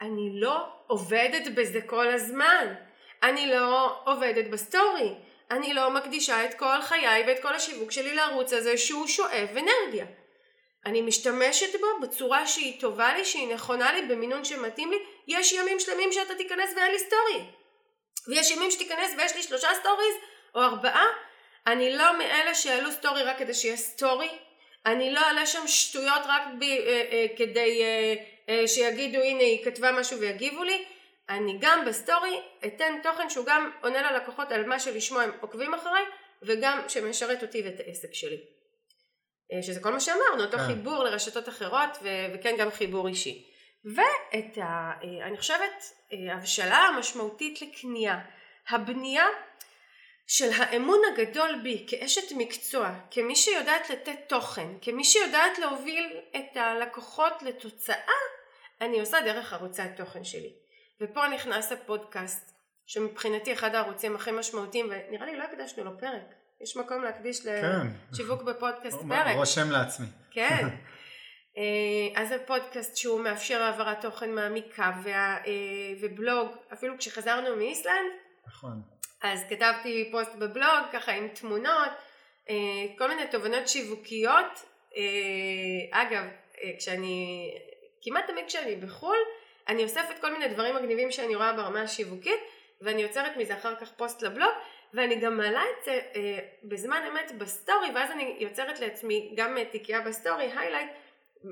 אני 0.01 0.29
לא 0.33 0.67
עובדת 0.87 1.53
בזה 1.55 1.81
כל 1.81 2.07
הזמן. 2.07 2.73
אני 3.23 3.47
לא 3.47 3.95
עובדת 4.05 4.47
בסטורי, 4.47 5.13
אני 5.51 5.73
לא 5.73 5.89
מקדישה 5.89 6.45
את 6.45 6.53
כל 6.53 6.81
חיי 6.81 7.23
ואת 7.27 7.41
כל 7.41 7.55
השיווק 7.55 7.91
שלי 7.91 8.15
לערוץ 8.15 8.53
הזה 8.53 8.77
שהוא 8.77 9.07
שואב 9.07 9.49
אנרגיה. 9.57 10.05
אני 10.85 11.01
משתמשת 11.01 11.79
בו 11.79 11.87
בצורה 12.01 12.47
שהיא 12.47 12.81
טובה 12.81 13.13
לי, 13.13 13.25
שהיא 13.25 13.53
נכונה 13.53 13.93
לי, 13.93 14.01
במינון 14.01 14.45
שמתאים 14.45 14.91
לי. 14.91 14.97
יש 15.27 15.53
ימים 15.53 15.79
שלמים 15.79 16.11
שאתה 16.11 16.35
תיכנס 16.35 16.69
ואין 16.75 16.91
לי 16.91 16.99
סטורי. 16.99 17.45
ויש 18.27 18.51
ימים 18.51 18.71
שתיכנס 18.71 19.11
ויש 19.17 19.35
לי 19.35 19.43
שלושה 19.43 19.67
סטוריז 19.79 20.15
או 20.55 20.61
ארבעה. 20.61 21.05
אני 21.67 21.97
לא 21.97 22.17
מאלה 22.17 22.55
שיעלו 22.55 22.91
סטורי 22.91 23.23
רק 23.23 23.39
כדי 23.39 23.53
שיהיה 23.53 23.77
סטורי. 23.77 24.29
אני 24.85 25.11
לא 25.11 25.19
אעלה 25.19 25.45
שם 25.45 25.67
שטויות 25.67 26.21
רק 26.25 26.41
ב, 26.59 26.63
אה, 26.63 27.03
אה, 27.11 27.25
כדי 27.37 27.83
אה, 27.83 28.13
אה, 28.49 28.67
שיגידו 28.67 29.19
הנה 29.21 29.43
היא 29.43 29.65
כתבה 29.65 29.91
משהו 29.91 30.19
ויגיבו 30.19 30.63
לי. 30.63 30.85
אני 31.29 31.57
גם 31.59 31.85
בסטורי 31.85 32.41
אתן 32.65 32.99
תוכן 33.03 33.29
שהוא 33.29 33.45
גם 33.45 33.71
עונה 33.81 34.11
ללקוחות 34.11 34.51
על 34.51 34.65
מה 34.65 34.79
שלשמו 34.79 35.19
הם 35.19 35.31
עוקבים 35.41 35.73
אחריי 35.73 36.03
וגם 36.41 36.79
שמשרת 36.87 37.43
אותי 37.43 37.61
ואת 37.65 37.79
העסק 37.79 38.13
שלי. 38.13 38.37
אה, 39.53 39.63
שזה 39.63 39.79
כל 39.79 39.93
מה 39.93 39.99
שאמרנו, 39.99 40.43
אותו 40.43 40.57
כן. 40.57 40.63
חיבור 40.67 41.03
לרשתות 41.03 41.49
אחרות 41.49 41.89
ו- 42.01 42.25
וכן 42.33 42.55
גם 42.59 42.71
חיבור 42.71 43.07
אישי. 43.07 43.49
ואת 43.85 44.57
ה... 44.57 44.91
אה, 45.03 45.27
אני 45.27 45.37
חושבת 45.37 45.83
אה, 46.13 46.35
הבשלה 46.35 46.77
המשמעותית 46.77 47.61
לקנייה, 47.61 48.19
הבנייה 48.69 49.25
של 50.27 50.49
האמון 50.57 50.99
הגדול 51.13 51.59
בי 51.63 51.85
כאשת 51.89 52.31
מקצוע, 52.37 52.89
כמי 53.11 53.35
שיודעת 53.35 53.89
לתת 53.89 54.19
תוכן, 54.27 54.67
כמי 54.81 55.03
שיודעת 55.03 55.59
להוביל 55.59 56.17
את 56.35 56.57
הלקוחות 56.57 57.41
לתוצאה, 57.41 58.13
אני 58.81 58.99
עושה 58.99 59.21
דרך 59.21 59.53
ערוצי 59.53 59.81
התוכן 59.81 60.23
שלי. 60.23 60.62
ופה 61.01 61.27
נכנס 61.27 61.71
הפודקאסט, 61.71 62.53
שמבחינתי 62.85 63.53
אחד 63.53 63.75
הערוצים 63.75 64.15
הכי 64.15 64.31
משמעותיים, 64.31 64.85
ונראה 64.85 65.25
לי 65.25 65.37
לא 65.37 65.43
הקדשנו 65.43 65.83
לו 65.83 65.99
פרק. 65.99 66.33
יש 66.61 66.77
מקום 66.77 67.03
להקדיש 67.03 67.39
כן. 67.41 67.87
לשיווק 68.11 68.41
בפודקאסט 68.41 68.97
פרק. 69.09 69.35
רושם 69.35 69.71
לעצמי. 69.71 70.07
כן. 70.31 70.67
אה, 71.57 72.21
אז 72.21 72.31
הפודקאסט 72.31 72.97
שהוא 72.97 73.21
מאפשר 73.21 73.61
העברת 73.61 74.01
תוכן 74.01 74.31
מעמיקה 74.31 74.91
וה, 75.03 75.37
אה, 75.37 75.51
ובלוג, 76.01 76.47
אפילו 76.73 76.97
כשחזרנו 76.97 77.55
מאיסלנד, 77.55 78.11
נכון. 78.47 78.81
אז 79.23 79.45
כתבתי 79.49 80.09
פוסט 80.11 80.35
בבלוג 80.35 80.83
ככה 80.93 81.11
עם 81.11 81.27
תמונות, 81.27 81.89
אה, 82.49 82.55
כל 82.97 83.07
מיני 83.07 83.27
תובנות 83.31 83.67
שיווקיות. 83.67 84.73
אגב, 85.91 86.23
כשאני, 86.79 87.49
כמעט 88.01 88.27
תמיד 88.27 88.45
כשאני 88.47 88.75
בחו"ל, 88.75 89.17
אני 89.67 89.83
אוספת 89.83 90.19
כל 90.21 90.33
מיני 90.33 90.47
דברים 90.47 90.75
מגניבים 90.75 91.11
שאני 91.11 91.35
רואה 91.35 91.53
ברמה 91.53 91.81
השיווקית 91.81 92.39
ואני 92.81 93.01
יוצרת 93.01 93.37
מזה 93.37 93.53
אחר 93.53 93.75
כך 93.75 93.91
פוסט 93.91 94.21
לבלוג 94.21 94.51
ואני 94.93 95.15
גם 95.15 95.37
מעלה 95.37 95.61
את 95.61 95.85
זה 95.85 95.99
אה, 96.15 96.39
בזמן 96.63 97.01
אמת 97.11 97.31
בסטורי 97.37 97.87
ואז 97.95 98.11
אני 98.11 98.35
יוצרת 98.39 98.79
לעצמי 98.79 99.33
גם 99.37 99.57
תיקייה 99.71 100.01
בסטורי, 100.01 100.51
highlight 100.57 100.89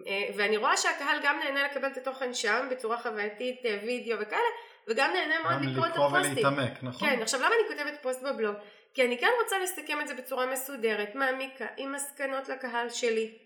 אה, 0.07 0.29
ואני 0.35 0.57
רואה 0.57 0.77
שהקהל 0.77 1.17
גם 1.23 1.39
נהנה 1.43 1.63
לקבל 1.63 1.87
את 1.87 1.97
התוכן 1.97 2.33
שם 2.33 2.67
בצורה 2.71 2.97
חווייתית, 2.97 3.65
אה, 3.65 3.79
וידאו 3.85 4.19
וכאלה 4.19 4.41
וגם 4.87 5.11
נהנה 5.13 5.35
מאוד 5.43 5.69
לקרוא 5.69 5.87
את 5.87 5.91
הפוסטים. 5.91 6.31
ולהתעמק, 6.31 6.83
נכון? 6.83 7.09
כן, 7.09 7.21
עכשיו 7.21 7.39
למה 7.39 7.49
אני 7.55 7.75
כותבת 7.77 7.99
פוסט 8.01 8.23
בבלוג? 8.23 8.55
כי 8.93 9.05
אני 9.05 9.17
כן 9.17 9.29
רוצה 9.43 9.59
לסכם 9.59 10.01
את 10.01 10.07
זה 10.07 10.13
בצורה 10.15 10.45
מסודרת, 10.45 11.15
מעמיקה, 11.15 11.65
עם 11.77 11.91
מסקנות 11.91 12.49
לקהל 12.49 12.89
שלי. 12.89 13.37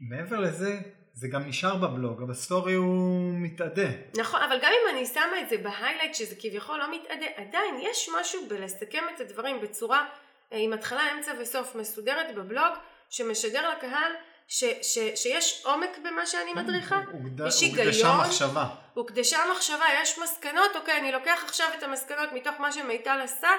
מעבר 0.00 0.40
לזה, 0.40 0.78
זה 1.20 1.28
גם 1.28 1.48
נשאר 1.48 1.76
בבלוג, 1.76 2.22
בסטורי 2.22 2.74
הוא 2.74 3.32
מתאדה. 3.34 3.88
נכון, 4.16 4.42
אבל 4.42 4.58
גם 4.62 4.72
אם 4.72 4.96
אני 4.96 5.06
שמה 5.06 5.40
את 5.40 5.48
זה 5.48 5.58
ב 5.58 5.64
highlight 5.64 6.14
שזה 6.14 6.34
כביכול 6.40 6.78
לא 6.78 6.90
מתאדה, 6.90 7.26
עדיין 7.36 7.74
יש 7.80 8.10
משהו 8.20 8.40
בלסכם 8.48 9.04
את 9.14 9.20
הדברים 9.20 9.60
בצורה 9.60 10.04
אה, 10.52 10.58
עם 10.58 10.72
התחלה, 10.72 11.12
אמצע 11.12 11.32
וסוף 11.40 11.74
מסודרת 11.74 12.34
בבלוג, 12.34 12.72
שמשדר 13.10 13.70
לקהל 13.70 14.12
ש, 14.48 14.64
ש, 14.82 14.98
שיש 15.14 15.62
עומק 15.64 15.98
במה 16.04 16.26
שאני 16.26 16.54
כן, 16.54 16.58
מדריכה, 16.58 17.00
יש 17.46 17.60
היגיון, 17.60 17.86
הוקדשה 17.86 18.16
מחשבה. 18.20 18.66
הוקדשה 18.94 19.38
מחשבה, 19.52 19.84
יש 20.02 20.18
מסקנות, 20.18 20.76
אוקיי, 20.76 20.98
אני 20.98 21.12
לוקח 21.12 21.42
עכשיו 21.44 21.66
את 21.78 21.82
המסקנות 21.82 22.32
מתוך 22.32 22.60
מה 22.60 22.72
שמיטל 22.72 23.20
עשה, 23.22 23.50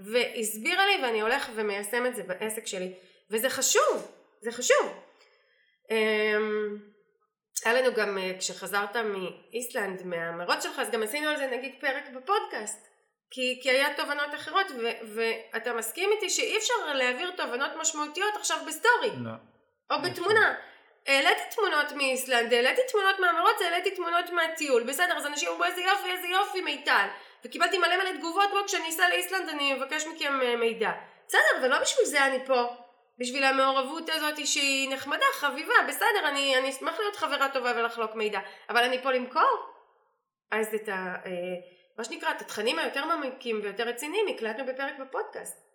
והסבירה 0.00 0.86
לי 0.86 1.02
ואני 1.02 1.20
הולך 1.20 1.48
ומיישם 1.54 2.06
את 2.06 2.16
זה 2.16 2.22
בעסק 2.22 2.66
שלי. 2.66 2.92
וזה 3.30 3.50
חשוב, 3.50 4.10
זה 4.40 4.52
חשוב. 4.52 4.92
היה 7.64 7.74
לנו 7.74 7.94
גם 7.94 8.18
אה, 8.18 8.32
כשחזרת 8.38 8.96
מאיסלנד 8.96 10.02
מהמרוץ 10.04 10.62
שלך 10.62 10.78
אז 10.78 10.90
גם 10.90 11.02
עשינו 11.02 11.28
על 11.28 11.36
זה 11.36 11.46
נגיד 11.46 11.74
פרק 11.80 12.04
בפודקאסט. 12.14 12.86
כי, 13.30 13.60
כי 13.62 13.70
היה 13.70 13.94
תובנות 13.96 14.34
אחרות 14.34 14.66
ו, 14.70 14.88
ואתה 15.14 15.72
מסכים 15.72 16.10
איתי 16.12 16.30
שאי 16.30 16.56
אפשר 16.56 16.74
להעביר 16.94 17.30
תובנות 17.30 17.70
משמעותיות 17.80 18.36
עכשיו 18.36 18.58
בסטורי. 18.66 19.10
לא. 19.24 19.30
או 19.90 20.02
בתמונה. 20.02 20.54
העליתי 21.06 21.40
תמונות 21.50 21.92
מאיסלנד, 21.92 22.52
העליתי 22.52 22.80
תמונות 22.92 23.18
מהמרוץ, 23.18 23.62
העליתי 23.62 23.90
תמונות 23.90 24.30
מהטיול. 24.30 24.82
בסדר 24.82 25.16
אז 25.16 25.26
אנשים 25.26 25.48
אמרו 25.48 25.64
איזה 25.64 25.80
יופי 25.80 26.10
איזה 26.10 26.26
יופי 26.26 26.60
מיטל. 26.60 27.06
וקיבלתי 27.44 27.78
מלא 27.78 27.96
מלא 27.96 28.18
תגובות 28.18 28.50
בו 28.50 28.66
כשאני 28.66 28.88
אסע 28.88 29.08
לאיסלנד 29.08 29.48
אני 29.48 29.74
אבקש 29.74 30.06
מכם 30.06 30.40
אה, 30.42 30.56
מידע. 30.56 30.90
בסדר 31.28 31.40
אבל 31.60 31.68
לא 31.68 31.80
בשביל 31.80 32.06
זה 32.06 32.26
אני 32.26 32.46
פה 32.46 32.64
בשביל 33.18 33.44
המעורבות 33.44 34.08
הזאת 34.08 34.46
שהיא 34.46 34.90
נחמדה, 34.90 35.24
חביבה, 35.32 35.74
בסדר, 35.88 36.28
אני, 36.28 36.58
אני 36.58 36.70
אשמח 36.70 36.98
להיות 36.98 37.16
חברה 37.16 37.48
טובה 37.48 37.72
ולחלוק 37.76 38.14
מידע, 38.14 38.40
אבל 38.68 38.84
אני 38.84 39.02
פה 39.02 39.12
למכור? 39.12 39.66
אז 40.50 40.74
את 40.74 40.88
ה... 40.88 41.14
אה, 41.26 41.30
מה 41.98 42.04
שנקרא, 42.04 42.30
את 42.30 42.40
התכנים 42.40 42.78
היותר 42.78 43.04
מעמיקים 43.04 43.60
ויותר 43.62 43.88
רציניים 43.88 44.26
הקלטנו 44.28 44.66
בפרק 44.66 44.94
בפודקאסט. 45.00 45.66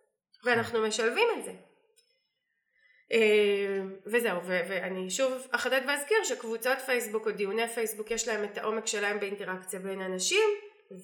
ואנחנו 0.43 0.81
משלבים 0.81 1.27
את 1.37 1.43
זה. 1.43 1.51
אה, 3.11 3.81
וזהו, 4.05 4.39
ואני 4.43 5.09
שוב 5.09 5.47
אחדד 5.51 5.81
ואזכיר 5.87 6.23
שקבוצות 6.23 6.77
פייסבוק 6.85 7.27
או 7.27 7.31
דיוני 7.31 7.67
פייסבוק 7.67 8.11
יש 8.11 8.27
להם 8.27 8.43
את 8.43 8.57
העומק 8.57 8.87
שלהם 8.87 9.19
באינטראקציה 9.19 9.79
בין 9.79 10.01
אנשים 10.01 10.49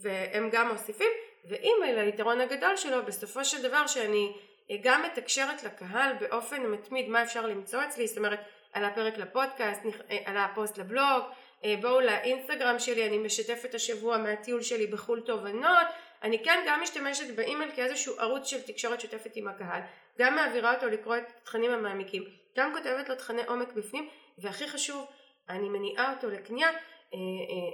והם 0.01 0.49
גם 0.51 0.71
מוסיפים 0.71 1.11
ואימייל 1.49 1.99
היתרון 1.99 2.41
הגדול 2.41 2.75
שלו 2.77 3.05
בסופו 3.05 3.45
של 3.45 3.61
דבר 3.61 3.87
שאני 3.87 4.33
גם 4.81 5.03
מתקשרת 5.03 5.63
לקהל 5.63 6.13
באופן 6.19 6.63
מתמיד 6.63 7.09
מה 7.09 7.23
אפשר 7.23 7.45
למצוא 7.45 7.83
אצלי 7.83 8.07
זאת 8.07 8.17
אומרת 8.17 8.39
על 8.73 8.85
הפרק 8.85 9.17
לפודקאסט, 9.17 9.81
על 10.25 10.37
הפוסט 10.37 10.77
לבלוג, 10.77 11.23
אה, 11.65 11.75
בואו 11.81 11.99
לאינסטגרם 11.99 12.79
שלי, 12.79 13.07
אני 13.07 13.17
משתפת 13.17 13.75
השבוע 13.75 14.17
מהטיול 14.17 14.61
שלי 14.61 14.87
בחו"ל 14.87 15.21
תובנות, 15.21 15.87
אני 16.23 16.43
כן 16.43 16.63
גם 16.67 16.81
משתמשת 16.81 17.35
באימייל 17.35 17.71
כאיזשהו 17.75 18.19
ערוץ 18.19 18.47
של 18.47 18.61
תקשורת 18.61 19.01
שוטפת 19.01 19.31
עם 19.35 19.47
הקהל, 19.47 19.81
גם 20.19 20.35
מעבירה 20.35 20.73
אותו 20.73 20.87
לקרוא 20.87 21.17
את 21.17 21.23
התכנים 21.41 21.71
המעמיקים, 21.71 22.23
גם 22.57 22.73
כותבת 22.73 23.09
לו 23.09 23.15
תכני 23.15 23.41
עומק 23.47 23.73
בפנים, 23.73 24.09
והכי 24.37 24.67
חשוב, 24.67 25.05
אני 25.49 25.69
מניעה 25.69 26.13
אותו 26.13 26.29
לקנייה, 26.29 26.69
אה, 26.69 26.73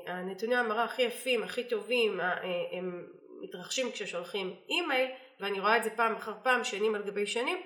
אה, 0.08 0.13
הנתוני 0.13 0.56
המרה 0.56 0.84
הכי 0.84 1.01
יפים, 1.01 1.43
הכי 1.43 1.63
טובים, 1.63 2.19
הם 2.71 3.08
מתרחשים 3.43 3.91
כששולחים 3.91 4.56
אימייל, 4.69 5.10
ואני 5.39 5.60
רואה 5.60 5.77
את 5.77 5.84
זה 5.84 5.89
פעם 5.89 6.15
אחר 6.15 6.34
פעם, 6.43 6.63
שנים 6.63 6.95
על 6.95 7.03
גבי 7.03 7.27
שנים, 7.27 7.58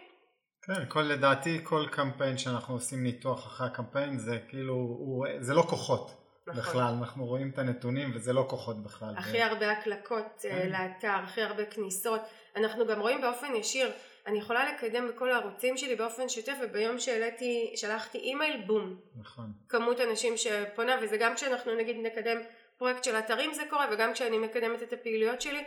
כן, 0.68 0.86
כל, 0.88 1.02
לדעתי 1.02 1.60
כל 1.64 1.86
קמפיין 1.92 2.38
שאנחנו 2.38 2.74
עושים 2.74 3.04
ניתוח 3.04 3.48
אחרי 3.48 3.68
הקמפיין 3.68 4.18
זה 4.18 4.40
כאילו, 4.50 4.74
הוא, 4.74 5.28
זה 5.40 5.54
לא 5.54 5.62
כוחות 5.62 6.12
נכון. 6.48 6.62
בכלל, 6.62 6.94
אנחנו 7.00 7.26
רואים 7.26 7.50
את 7.50 7.60
הנתונים 7.60 8.12
וזה 8.16 8.34
לא 8.34 8.46
כוחות 8.50 8.84
בכלל. 8.84 9.14
הכי. 9.18 9.42
הרבה 9.42 9.72
הקלקות 9.72 10.46
אה, 10.46 10.50
כן. 10.50 10.70
לאתר, 10.70 11.12
הכי 11.24 11.42
הרבה 11.42 11.66
כניסות, 11.66 12.22
אנחנו 12.56 12.88
גם 12.88 13.00
רואים 13.00 13.22
באופן 13.22 13.56
ישיר, 13.56 13.92
אני 14.28 14.40
יכולה 14.40 14.74
לקדם 14.74 15.08
בכל 15.08 15.32
הערוצים 15.32 15.78
שלי 15.78 15.96
באופן 15.96 16.30
שוטף 16.30 16.56
וביום 16.64 17.00
שהעליתי, 17.00 17.74
שלחתי 17.76 18.18
אימייל, 18.18 18.64
בום. 18.66 18.96
נכון. 19.16 19.52
כמות 19.70 20.02
אנשים 20.02 20.38
שפונה 20.38 20.96
וזה 21.02 21.18
גם 21.18 21.36
כשאנחנו 21.36 21.76
נגיד 21.76 21.96
נקדם 22.04 22.38
פרויקט 22.78 23.04
של 23.04 23.16
אתרים 23.16 23.54
זה 23.54 23.64
קורה 23.70 23.88
וגם 23.92 24.14
כשאני 24.14 24.38
מקדמת 24.38 24.84
את 24.84 24.94
הפעילויות 24.94 25.42
שלי, 25.42 25.64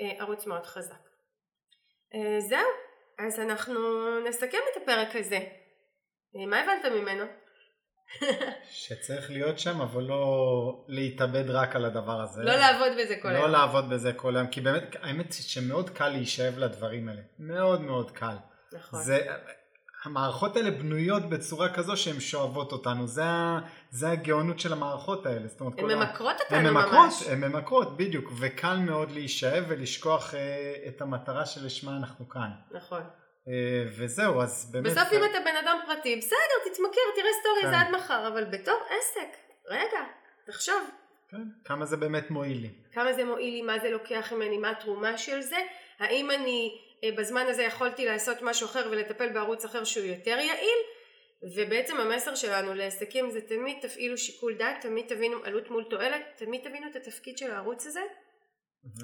אה, 0.00 0.12
ערוץ 0.18 0.46
מאוד 0.46 0.66
חזק. 0.66 1.08
אה, 2.14 2.40
זהו, 2.40 2.68
אז 3.18 3.40
אנחנו 3.40 3.80
נסכם 4.28 4.58
את 4.72 4.82
הפרק 4.82 5.16
הזה. 5.16 5.38
אה, 6.36 6.46
מה 6.46 6.60
הבנת 6.60 6.84
ממנו? 6.84 7.24
שצריך 8.70 9.30
להיות 9.30 9.58
שם 9.58 9.80
אבל 9.80 10.02
לא 10.02 10.84
להתאבד 10.88 11.50
רק 11.50 11.76
על 11.76 11.84
הדבר 11.84 12.20
הזה. 12.20 12.42
לא 12.42 12.54
לעבוד 12.54 12.92
בזה 12.98 13.16
כל 13.22 13.28
היום. 13.28 13.42
לא 13.42 13.50
לעבוד 13.50 13.90
בזה 13.90 14.12
כל 14.12 14.36
היום 14.36 14.48
כי 14.48 14.60
באמת 14.60 14.96
האמת 15.00 15.32
שמאוד 15.32 15.90
קל 15.90 16.08
להישאב 16.08 16.58
לדברים 16.58 17.08
האלה. 17.08 17.20
מאוד 17.38 17.80
מאוד 17.80 18.10
קל. 18.10 18.36
נכון. 18.72 19.00
זה, 19.00 19.26
המערכות 20.04 20.56
האלה 20.56 20.70
בנויות 20.70 21.22
בצורה 21.28 21.74
כזו 21.74 21.96
שהן 21.96 22.20
שואבות 22.20 22.72
אותנו. 22.72 23.06
זה, 23.06 23.22
זה 23.90 24.10
הגאונות 24.10 24.60
של 24.60 24.72
המערכות 24.72 25.26
האלה. 25.26 25.46
הן 25.60 25.84
ממכרות 25.84 26.40
ה... 26.40 26.44
אותנו 26.44 26.72
ממכרות, 26.72 26.92
ממש. 26.92 27.22
הן 27.28 27.44
ממכרות, 27.44 27.96
בדיוק. 27.96 28.30
וקל 28.40 28.76
מאוד 28.76 29.10
להישאב 29.10 29.64
ולשכוח 29.68 30.34
אה, 30.34 30.74
את 30.88 31.02
המטרה 31.02 31.46
שלשמה 31.46 31.96
אנחנו 31.96 32.28
כאן. 32.28 32.50
נכון. 32.70 33.02
אה, 33.48 33.84
וזהו, 33.98 34.42
אז 34.42 34.70
באמת... 34.72 34.86
בסוף 34.86 35.12
אם 35.12 35.24
אתה 35.30 35.38
בן 35.44 35.56
אדם 35.64 35.78
פרטי, 35.86 36.16
בסדר, 36.16 36.72
תתמכר, 36.72 37.00
תראה 37.16 37.30
סטורי, 37.40 37.62
כן. 37.62 37.70
זה 37.70 37.78
עד 37.78 37.90
מחר, 37.96 38.28
אבל 38.28 38.44
בתור 38.44 38.78
עסק, 38.90 39.36
רגע, 39.68 40.04
תחשוב. 40.46 40.90
כן, 41.30 41.42
כמה 41.64 41.86
זה 41.86 41.96
באמת 41.96 42.30
מועיל 42.30 42.60
לי. 42.60 42.70
כמה 42.92 43.12
זה 43.12 43.24
מועיל 43.24 43.54
לי, 43.54 43.62
מה 43.62 43.78
זה 43.78 43.90
לוקח 43.90 44.32
ממני, 44.32 44.58
מה 44.58 44.70
התרומה 44.70 45.18
של 45.18 45.40
זה, 45.40 45.56
האם 45.98 46.30
אני 46.30 46.78
בזמן 47.16 47.46
הזה 47.48 47.62
יכולתי 47.62 48.06
לעשות 48.06 48.36
משהו 48.42 48.66
אחר 48.66 48.88
ולטפל 48.90 49.28
בערוץ 49.28 49.64
אחר 49.64 49.84
שהוא 49.84 50.06
יותר 50.06 50.38
יעיל 50.38 50.78
ובעצם 51.56 52.00
המסר 52.00 52.34
שלנו 52.34 52.74
לעסקים 52.74 53.30
זה 53.30 53.40
תמיד 53.40 53.76
תפעילו 53.82 54.18
שיקול 54.18 54.54
דעת, 54.54 54.76
תמיד 54.80 55.06
תבינו 55.08 55.36
עלות 55.44 55.70
מול 55.70 55.84
תועלת, 55.90 56.22
תמיד 56.36 56.60
תבינו 56.64 56.86
את 56.90 56.96
התפקיד 56.96 57.38
של 57.38 57.50
הערוץ 57.50 57.86
הזה, 57.86 58.00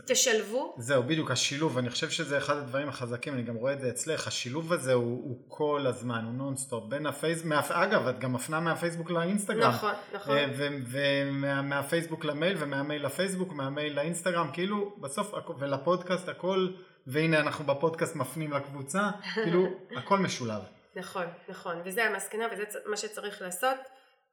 תשלבו. 0.07 0.75
זהו, 0.79 1.03
בדיוק, 1.03 1.31
השילוב, 1.31 1.79
אני 1.79 1.91
חושב 1.91 2.11
שזה 2.11 2.39
אחד 2.39 2.57
הדברים 2.57 2.89
החזקים, 2.89 3.35
אני 3.35 3.43
גם 3.43 3.55
רואה 3.55 3.73
את 3.73 3.81
זה 3.81 3.89
אצלך, 3.89 4.27
השילוב 4.27 4.73
הזה 4.73 4.93
הוא, 4.93 5.05
הוא 5.05 5.45
כל 5.49 5.87
הזמן, 5.87 6.25
הוא 6.25 6.35
נונסטופ, 6.35 6.85
בין 6.89 7.07
הפייסבוק, 7.07 7.53
אגב, 7.71 8.07
את 8.07 8.19
גם 8.19 8.33
מפנה 8.33 8.61
מהפייסבוק 8.61 9.11
לאינסטגרם. 9.11 9.71
נכון, 9.71 9.95
נכון. 10.13 10.37
אה, 10.37 10.47
ומהפייסבוק 10.91 12.25
למייל, 12.25 12.57
ומהמייל 12.61 13.07
לפייסבוק, 13.07 13.53
מהמייל 13.53 13.97
לאינסטגרם, 13.97 14.51
כאילו, 14.53 14.97
בסוף, 15.01 15.35
ולפודקאסט, 15.59 16.29
הכל 16.29 16.69
והנה 17.07 17.41
אנחנו 17.41 17.65
בפודקאסט 17.65 18.17
מפנים 18.17 18.53
לקבוצה, 18.53 19.01
כאילו 19.35 19.67
הכל 19.99 20.19
משולב. 20.19 20.63
נכון, 20.97 21.27
נכון, 21.49 21.83
וזה 21.85 22.05
המסקנה 22.05 22.47
וזה 22.53 22.65
מה 22.87 22.97
שצריך 22.97 23.43
לעשות. 23.43 23.77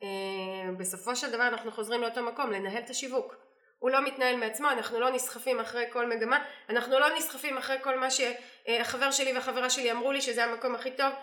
אה, 0.04 0.08
בסופו 0.78 1.16
של 1.16 1.32
דבר 1.32 1.48
אנחנו 1.48 1.72
חוזרים 1.72 2.02
לאותו 2.02 2.24
מקום, 2.24 2.52
לנהל 2.52 2.84
את 2.84 2.90
השיווק. 2.90 3.36
הוא 3.80 3.92
לא 3.92 4.06
מתנהל 4.06 4.36
מעצמו, 4.36 4.70
אנחנו 4.70 5.00
לא 5.00 5.10
נסחפים 5.10 5.60
אחרי 5.60 5.86
כל 5.92 6.10
מגמה, 6.10 6.40
אנחנו 6.70 7.00
לא 7.00 7.18
נסחפים 7.18 7.58
אחרי 7.58 7.78
כל 7.84 8.00
מה 8.00 8.08
שהחבר 8.12 9.12
שלי 9.12 9.34
והחברה 9.34 9.70
שלי 9.70 9.92
אמרו 9.92 10.12
לי 10.12 10.22
שזה 10.22 10.44
המקום 10.46 10.76
הכי 10.76 10.92
טוב. 10.92 11.14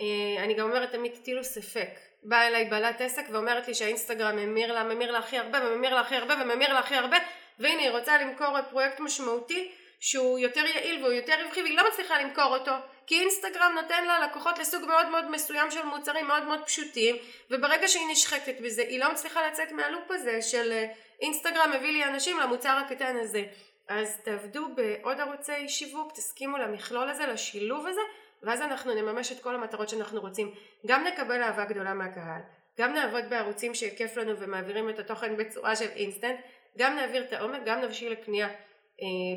אה, 0.00 0.44
אני 0.44 0.54
גם 0.54 0.68
אומרת 0.68 0.92
תמיד 0.92 1.12
תטילו 1.12 1.44
ספק. 1.44 1.88
באה 2.22 2.46
אליי 2.46 2.64
בעלת 2.64 3.00
עסק 3.00 3.24
ואומרת 3.32 3.68
לי 3.68 3.74
שהאינסטגרם 3.74 4.36
ממיר 4.36 4.72
לה, 4.72 4.84
ממיר 4.84 5.10
לה 5.12 5.18
הכי 5.18 5.38
הרבה 5.38 5.58
וממיר 5.66 5.94
לה 5.94 6.00
הכי 6.00 6.16
הרבה 6.16 6.34
וממיר 6.42 6.72
לה 6.72 6.78
הכי 6.78 6.94
הרבה 6.94 7.16
והנה 7.58 7.82
היא 7.82 7.90
רוצה 7.90 8.22
למכור 8.22 8.62
פרויקט 8.70 9.00
משמעותי 9.00 9.72
שהוא 10.00 10.38
יותר 10.38 10.66
יעיל 10.66 11.02
והוא 11.02 11.12
יותר 11.12 11.34
רווחי 11.44 11.62
והיא 11.62 11.76
לא 11.76 11.88
מצליחה 11.88 12.22
למכור 12.22 12.56
אותו 12.56 12.72
כי 13.06 13.20
אינסטגרם 13.20 13.72
נותן 13.82 14.04
לה 14.04 14.26
לקוחות 14.26 14.58
לסוג 14.58 14.84
מאוד 14.84 15.08
מאוד 15.08 15.30
מסוים 15.30 15.70
של 15.70 15.82
מוצרים 15.82 16.26
מאוד 16.26 16.42
מאוד 16.42 16.60
פשוטים 16.66 17.16
וברגע 17.50 17.88
שהיא 17.88 18.06
נשחקת 18.10 18.60
בזה 18.60 18.82
היא 18.82 19.00
לא 19.00 19.12
מצליחה 19.12 19.48
לצאת 19.48 19.72
מהלופ 19.72 20.10
הזה 20.10 20.42
של 20.42 20.72
אה, 20.72 20.86
אינסטגרם 21.20 21.72
מביא 21.76 21.92
לי 21.92 22.04
אנשים 22.04 22.38
למוצר 22.38 22.80
הקטן 22.86 23.16
הזה. 23.16 23.44
אז 23.88 24.20
תעבדו 24.24 24.68
בעוד 24.74 25.20
ערוצי 25.20 25.68
שיווק 25.68 26.12
תסכימו 26.12 26.58
למכלול 26.58 27.08
הזה 27.08 27.26
לשילוב 27.26 27.86
הזה 27.86 28.00
ואז 28.42 28.62
אנחנו 28.62 28.94
נממש 28.94 29.32
את 29.32 29.42
כל 29.42 29.54
המטרות 29.54 29.88
שאנחנו 29.88 30.20
רוצים. 30.20 30.54
גם 30.86 31.04
נקבל 31.04 31.42
אהבה 31.42 31.64
גדולה 31.64 31.94
מהקהל 31.94 32.40
גם 32.78 32.94
נעבוד 32.94 33.24
בערוצים 33.28 33.74
שכיף 33.74 34.16
לנו 34.16 34.38
ומעבירים 34.38 34.90
את 34.90 34.98
התוכן 34.98 35.36
בצורה 35.36 35.76
של 35.76 35.88
אינסטנט 35.88 36.38
גם 36.78 36.96
נעביר 36.96 37.24
את 37.24 37.32
העומק 37.32 37.60
גם 37.64 37.80
נבשיל 37.80 38.12
לקנייה 38.12 38.48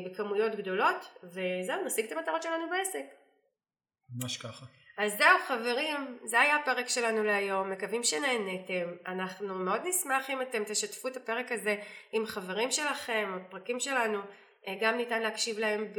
בכמויות 0.06 0.54
גדולות 0.54 1.18
וזהו 1.22 1.84
נשיג 1.84 2.04
את 2.04 2.12
המטרות 2.12 2.42
שלנו 2.42 2.70
בעסק. 2.70 3.04
ממש 4.10 4.36
ככה. 4.36 4.66
אז 4.98 5.18
זהו 5.18 5.38
חברים, 5.46 6.18
זה 6.24 6.40
היה 6.40 6.56
הפרק 6.56 6.88
שלנו 6.88 7.24
להיום, 7.24 7.70
מקווים 7.70 8.04
שנהנתם, 8.04 8.90
אנחנו 9.06 9.54
מאוד 9.54 9.80
נשמח 9.84 10.30
אם 10.30 10.42
אתם 10.42 10.64
תשתפו 10.64 11.08
את 11.08 11.16
הפרק 11.16 11.52
הזה 11.52 11.76
עם 12.12 12.26
חברים 12.26 12.70
שלכם, 12.70 13.38
הפרקים 13.40 13.80
שלנו, 13.80 14.18
אה, 14.68 14.74
גם 14.80 14.96
ניתן 14.96 15.22
להקשיב 15.22 15.58
להם 15.58 15.92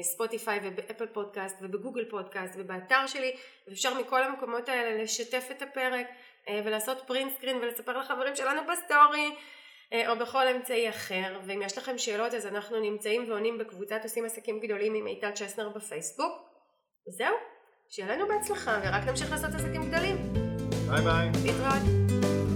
בספוטיפיי 0.00 0.58
אה, 0.58 0.68
ובאפל 0.68 1.06
פודקאסט 1.06 1.56
ובגוגל 1.62 2.04
פודקאסט 2.10 2.54
ובאתר 2.56 3.06
שלי, 3.06 3.36
ואפשר 3.68 4.00
מכל 4.00 4.22
המקומות 4.22 4.68
האלה 4.68 5.02
לשתף 5.02 5.48
את 5.50 5.62
הפרק 5.62 6.06
ולעשות 6.64 6.98
print 7.06 7.32
screen 7.32 7.56
ולספר 7.56 7.98
לחברים 7.98 8.36
שלנו 8.36 8.60
בסטורי 8.72 9.26
אה, 9.26 9.30
או 9.92 10.16
בכל 10.18 10.48
אמצעי 10.48 10.88
אחר 10.88 11.38
ואם 11.44 11.62
יש 11.62 11.78
לכם 11.78 11.98
שאלות 11.98 12.34
אז 12.34 12.46
אנחנו 12.46 12.80
נמצאים 12.80 13.30
ועונים 13.30 13.58
בקבוצת 13.58 14.00
עושים 14.02 14.24
עסקים 14.24 14.60
גדולים 14.60 14.94
עם 14.94 15.04
מיטל 15.04 15.30
צ'סנר 15.30 15.68
בפייסבוק. 15.68 16.32
וזהו, 17.08 17.34
שיהיה 17.88 18.16
לנו 18.16 18.28
בהצלחה 18.28 18.80
ורק 18.84 19.04
נמשיך 19.08 19.30
לעשות 19.30 19.50
עסקים 19.54 19.90
גדולים. 19.90 20.16
ביי 20.88 21.02
ביי. 21.02 21.30
להתראות 21.44 22.47